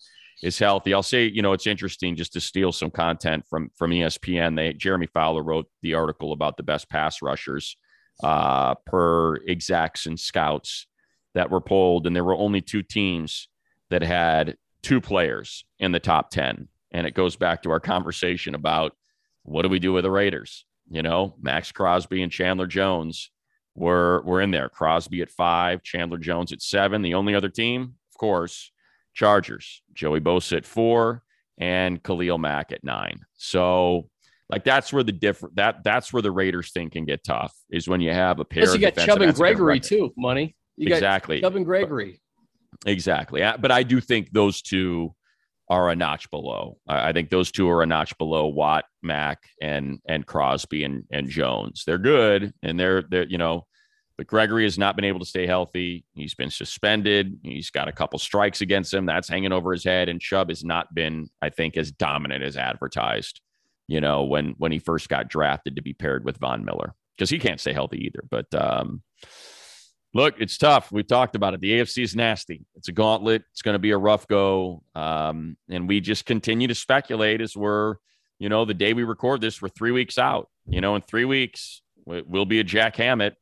is 0.45 0.59
healthy. 0.59 0.93
I'll 0.93 1.01
say, 1.01 1.25
you 1.25 1.41
know, 1.41 1.53
it's 1.53 1.65
interesting 1.65 2.15
just 2.15 2.33
to 2.33 2.39
steal 2.39 2.71
some 2.71 2.91
content 2.91 3.45
from 3.49 3.71
from 3.75 3.89
ESPN. 3.89 4.55
They 4.55 4.73
Jeremy 4.73 5.07
Fowler 5.07 5.41
wrote 5.41 5.65
the 5.81 5.95
article 5.95 6.33
about 6.33 6.55
the 6.55 6.63
best 6.63 6.87
pass 6.87 7.23
rushers 7.23 7.75
uh, 8.23 8.75
per 8.85 9.37
execs 9.47 10.05
and 10.05 10.19
scouts 10.19 10.85
that 11.33 11.49
were 11.49 11.61
polled, 11.61 12.05
and 12.05 12.15
there 12.15 12.23
were 12.23 12.35
only 12.35 12.61
two 12.61 12.83
teams 12.83 13.49
that 13.89 14.03
had 14.03 14.55
two 14.83 15.01
players 15.01 15.65
in 15.79 15.91
the 15.91 15.99
top 15.99 16.29
ten. 16.29 16.67
And 16.91 17.07
it 17.07 17.15
goes 17.15 17.35
back 17.35 17.63
to 17.63 17.71
our 17.71 17.79
conversation 17.79 18.53
about 18.53 18.95
what 19.41 19.63
do 19.63 19.69
we 19.69 19.79
do 19.79 19.93
with 19.93 20.03
the 20.03 20.11
Raiders? 20.11 20.65
You 20.91 21.01
know, 21.01 21.35
Maxx 21.41 21.71
Crosby 21.71 22.21
and 22.21 22.31
Chandler 22.31 22.67
Jones 22.67 23.31
were 23.73 24.21
were 24.21 24.41
in 24.41 24.51
there. 24.51 24.69
Crosby 24.69 25.23
at 25.23 25.31
five, 25.31 25.81
Chandler 25.81 26.19
Jones 26.19 26.53
at 26.53 26.61
seven. 26.61 27.01
The 27.01 27.15
only 27.15 27.33
other 27.33 27.49
team, 27.49 27.95
of 28.13 28.19
course, 28.19 28.71
Chargers. 29.15 29.81
Joey 29.93 30.19
Bosa 30.19 30.57
at 30.57 30.65
four 30.65 31.23
and 31.57 32.03
Khalil 32.03 32.37
Mack 32.37 32.71
at 32.71 32.83
nine. 32.83 33.21
So 33.33 34.09
like 34.49 34.63
that's 34.63 34.93
where 34.93 35.03
the 35.03 35.11
different 35.11 35.55
that 35.55 35.83
that's 35.83 36.13
where 36.13 36.21
the 36.21 36.31
Raiders 36.31 36.71
thing 36.71 36.89
can 36.89 37.05
get 37.05 37.23
tough 37.23 37.53
is 37.71 37.87
when 37.87 38.01
you 38.01 38.11
have 38.11 38.39
a 38.39 38.45
pair. 38.45 38.63
Plus, 38.63 38.75
of 38.75 38.81
you 38.81 38.91
got 38.91 38.95
Chubb 38.95 39.21
and 39.21 39.29
ends 39.29 39.39
that 39.39 39.45
can 39.45 39.55
Gregory 39.55 39.79
too. 39.79 40.13
Money. 40.17 40.55
You 40.77 40.93
exactly. 40.93 41.41
Chubb 41.41 41.55
and 41.55 41.65
Gregory. 41.65 42.21
Exactly. 42.85 43.41
But 43.59 43.71
I 43.71 43.83
do 43.83 44.01
think 44.01 44.31
those 44.31 44.61
two 44.61 45.15
are 45.69 45.89
a 45.89 45.95
notch 45.95 46.29
below. 46.29 46.77
I 46.87 47.09
I 47.09 47.13
think 47.13 47.29
those 47.29 47.51
two 47.51 47.69
are 47.69 47.81
a 47.81 47.85
notch 47.87 48.15
below 48.17 48.47
Watt, 48.47 48.85
Mack, 49.01 49.39
and 49.61 49.99
and 50.07 50.25
Crosby 50.25 50.83
and 50.83 51.05
and 51.11 51.29
Jones. 51.29 51.83
They're 51.87 51.97
good, 51.97 52.53
and 52.61 52.79
they're 52.79 53.03
they're 53.09 53.25
you 53.25 53.37
know, 53.37 53.65
but 54.17 54.27
Gregory 54.27 54.63
has 54.63 54.77
not 54.77 54.95
been 54.95 55.05
able 55.05 55.19
to 55.19 55.25
stay 55.25 55.45
healthy. 55.45 56.05
He's 56.13 56.33
been 56.33 56.49
suspended. 56.49 57.39
He's 57.43 57.69
got 57.69 57.87
a 57.87 57.91
couple 57.91 58.17
strikes 58.19 58.61
against 58.61 58.93
him. 58.93 59.05
That's 59.05 59.27
hanging 59.27 59.51
over 59.51 59.71
his 59.71 59.83
head. 59.83 60.07
And 60.07 60.21
Chubb 60.21 60.49
has 60.49 60.63
not 60.63 60.93
been, 60.95 61.29
I 61.41 61.49
think, 61.49 61.75
as 61.75 61.91
dominant 61.91 62.43
as 62.43 62.57
advertised. 62.57 63.41
You 63.87 64.01
know, 64.01 64.23
when 64.23 64.55
when 64.57 64.71
he 64.71 64.79
first 64.79 65.09
got 65.09 65.27
drafted 65.27 65.75
to 65.75 65.81
be 65.81 65.93
paired 65.93 66.25
with 66.25 66.37
Von 66.37 66.65
Miller 66.65 66.95
because 67.15 67.29
he 67.29 67.39
can't 67.39 67.59
stay 67.59 67.73
healthy 67.73 68.05
either. 68.05 68.23
But 68.29 68.47
um, 68.53 69.03
look, 70.13 70.35
it's 70.39 70.57
tough. 70.57 70.91
We've 70.91 71.05
talked 71.05 71.35
about 71.35 71.53
it. 71.53 71.61
The 71.61 71.73
AFC 71.73 72.03
is 72.03 72.15
nasty. 72.15 72.65
It's 72.75 72.87
a 72.87 72.91
gauntlet. 72.91 73.43
It's 73.51 73.61
going 73.61 73.75
to 73.75 73.79
be 73.79 73.91
a 73.91 73.97
rough 73.97 74.27
go. 74.27 74.81
Um, 74.95 75.57
and 75.69 75.87
we 75.87 75.99
just 75.99 76.25
continue 76.25 76.67
to 76.67 76.75
speculate 76.75 77.41
as 77.41 77.55
we're, 77.55 77.95
you 78.39 78.49
know, 78.49 78.65
the 78.65 78.73
day 78.73 78.93
we 78.93 79.03
record 79.03 79.41
this, 79.41 79.61
we're 79.61 79.69
three 79.69 79.91
weeks 79.91 80.17
out. 80.17 80.49
You 80.67 80.81
know, 80.81 80.95
in 80.95 81.01
three 81.01 81.25
weeks, 81.25 81.81
we'll 82.05 82.45
be 82.45 82.59
a 82.59 82.63
Jack 82.63 82.95
Hammett, 82.95 83.35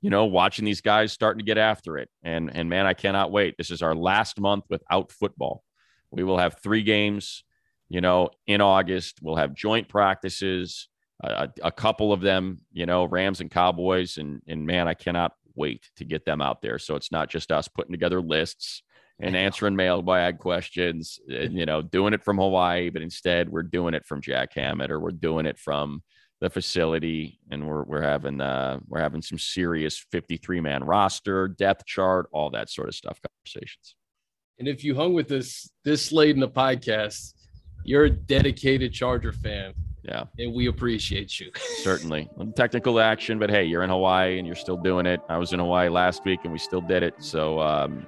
you 0.00 0.10
know, 0.10 0.26
watching 0.26 0.64
these 0.64 0.80
guys 0.80 1.12
starting 1.12 1.38
to 1.38 1.44
get 1.44 1.58
after 1.58 1.98
it. 1.98 2.08
And, 2.22 2.50
and 2.54 2.70
man, 2.70 2.86
I 2.86 2.94
cannot 2.94 3.32
wait. 3.32 3.56
This 3.58 3.70
is 3.70 3.82
our 3.82 3.94
last 3.94 4.40
month 4.40 4.64
without 4.70 5.10
football. 5.10 5.64
We 6.10 6.22
will 6.24 6.38
have 6.38 6.60
three 6.62 6.82
games, 6.82 7.44
you 7.88 8.00
know, 8.00 8.30
in 8.46 8.60
August. 8.60 9.18
We'll 9.22 9.36
have 9.36 9.54
joint 9.54 9.88
practices, 9.88 10.88
a, 11.22 11.48
a 11.62 11.72
couple 11.72 12.12
of 12.12 12.20
them, 12.20 12.58
you 12.72 12.86
know, 12.86 13.04
Rams 13.04 13.40
and 13.40 13.50
Cowboys. 13.50 14.18
And, 14.18 14.40
and 14.46 14.66
man, 14.66 14.86
I 14.86 14.94
cannot 14.94 15.32
wait 15.54 15.90
to 15.96 16.04
get 16.04 16.24
them 16.24 16.40
out 16.40 16.62
there. 16.62 16.78
So 16.78 16.94
it's 16.94 17.10
not 17.10 17.28
just 17.28 17.50
us 17.50 17.66
putting 17.66 17.92
together 17.92 18.20
lists 18.20 18.82
and 19.20 19.34
answering 19.34 19.74
mailbag 19.74 20.38
questions, 20.38 21.18
and, 21.28 21.52
you 21.54 21.66
know, 21.66 21.82
doing 21.82 22.14
it 22.14 22.22
from 22.22 22.38
Hawaii, 22.38 22.88
but 22.88 23.02
instead 23.02 23.48
we're 23.48 23.64
doing 23.64 23.92
it 23.92 24.06
from 24.06 24.20
Jack 24.20 24.54
Hammett 24.54 24.92
or 24.92 25.00
we're 25.00 25.10
doing 25.10 25.44
it 25.44 25.58
from 25.58 26.04
the 26.40 26.48
facility 26.50 27.38
and 27.50 27.66
we're, 27.66 27.82
we're 27.82 28.02
having, 28.02 28.40
uh, 28.40 28.78
we're 28.86 29.00
having 29.00 29.22
some 29.22 29.38
serious 29.38 29.98
53 29.98 30.60
man 30.60 30.84
roster, 30.84 31.48
depth 31.48 31.84
chart, 31.86 32.28
all 32.32 32.50
that 32.50 32.70
sort 32.70 32.88
of 32.88 32.94
stuff 32.94 33.18
conversations. 33.20 33.96
And 34.58 34.68
if 34.68 34.84
you 34.84 34.94
hung 34.94 35.14
with 35.14 35.30
us 35.32 35.70
this 35.84 36.12
late 36.12 36.34
in 36.34 36.40
the 36.40 36.48
podcast, 36.48 37.34
you're 37.84 38.04
a 38.04 38.10
dedicated 38.10 38.92
Charger 38.92 39.32
fan, 39.32 39.72
Yeah, 40.02 40.24
and 40.38 40.52
we 40.52 40.66
appreciate 40.66 41.38
you. 41.40 41.50
certainly 41.82 42.28
technical 42.54 43.00
action, 43.00 43.38
but 43.38 43.50
hey, 43.50 43.64
you're 43.64 43.82
in 43.82 43.90
Hawaii 43.90 44.38
and 44.38 44.46
you're 44.46 44.56
still 44.56 44.76
doing 44.76 45.06
it. 45.06 45.20
I 45.28 45.38
was 45.38 45.52
in 45.52 45.60
Hawaii 45.60 45.88
last 45.88 46.24
week 46.24 46.40
and 46.44 46.52
we 46.52 46.58
still 46.58 46.80
did 46.80 47.02
it. 47.02 47.14
So, 47.18 47.60
um, 47.60 48.04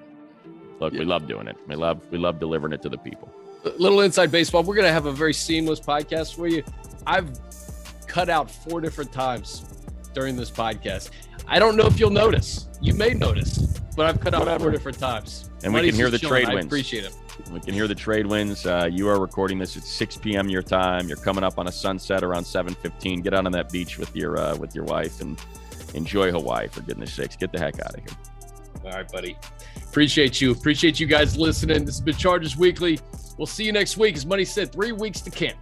look, 0.81 0.93
we 0.93 1.05
love 1.05 1.27
doing 1.27 1.49
it. 1.49 1.57
We 1.67 1.77
love, 1.77 2.01
we 2.11 2.19
love 2.19 2.39
delivering 2.41 2.73
it 2.73 2.83
to 2.83 2.89
the 2.89 2.99
people. 2.99 3.33
A 3.65 3.71
little 3.71 4.01
inside 4.01 4.31
baseball. 4.33 4.63
We're 4.63 4.77
gonna 4.77 4.93
have 4.93 5.07
a 5.07 5.13
very 5.13 5.35
seamless 5.35 5.81
podcast 5.81 6.35
for 6.35 6.47
you. 6.49 6.63
I've 7.07 7.31
cut 8.11 8.29
out 8.29 8.51
four 8.51 8.81
different 8.81 9.13
times 9.13 9.65
during 10.13 10.35
this 10.37 10.51
podcast. 10.51 11.11
I 11.47 11.61
don't 11.61 11.77
know 11.77 11.87
if 11.87 12.01
you'll 12.01 12.11
notice. 12.11 12.69
You 12.83 12.93
may 12.95 13.15
notice, 13.15 13.79
but 13.97 14.07
I've 14.07 14.21
cut 14.21 14.35
out 14.35 14.61
four 14.61 14.73
different 14.73 14.99
times. 14.99 15.49
And 15.63 15.73
we 15.73 15.79
Money's 15.79 15.93
can 15.93 16.01
hear 16.01 16.11
the 16.11 16.19
chilling. 16.19 16.45
trade 16.45 16.49
I 16.49 16.55
wins. 16.55 16.67
appreciate 16.67 17.05
it. 17.05 17.15
We 17.53 17.61
can 17.61 17.73
hear 17.73 17.87
the 17.87 17.95
trade 17.95 18.27
wins. 18.27 18.67
Uh, 18.67 18.89
you 18.91 19.09
are 19.09 19.21
recording 19.21 19.59
this 19.59 19.77
at 19.77 19.85
6 19.85 20.17
p.m. 20.19 20.49
your 20.49 20.63
time. 20.63 21.07
You're 21.07 21.17
coming 21.19 21.45
up 21.45 21.59
on 21.59 21.69
a 21.69 21.73
sunset 21.73 22.25
around 22.25 22.43
7:15. 22.45 23.23
Get 23.23 23.33
out 23.33 23.47
on 23.47 23.53
that 23.53 23.71
beach 23.71 23.97
with 23.97 24.15
your 24.17 24.39
uh, 24.39 24.57
with 24.57 24.75
your 24.75 24.85
wife 24.85 25.21
and 25.21 25.41
enjoy 25.95 26.33
Hawaii 26.33 26.67
for 26.69 26.81
goodness 26.83 27.13
sakes. 27.13 27.37
Get 27.37 27.53
the 27.53 27.59
heck 27.59 27.81
out 27.81 27.95
of 27.95 28.01
here. 28.01 28.17
All 28.85 28.91
right, 28.91 29.11
buddy. 29.11 29.37
Appreciate 29.89 30.41
you. 30.41 30.51
Appreciate 30.53 30.99
you 30.99 31.07
guys 31.07 31.37
listening. 31.37 31.85
This 31.85 31.97
has 31.97 32.01
been 32.01 32.17
Chargers 32.17 32.57
Weekly. 32.57 32.99
We'll 33.39 33.47
see 33.47 33.65
you 33.65 33.73
next 33.73 33.97
week. 33.97 34.17
As 34.17 34.27
Money 34.27 34.45
said, 34.45 34.73
three 34.73 34.93
weeks 34.93 35.21
to 35.23 35.31
camp. 35.31 35.59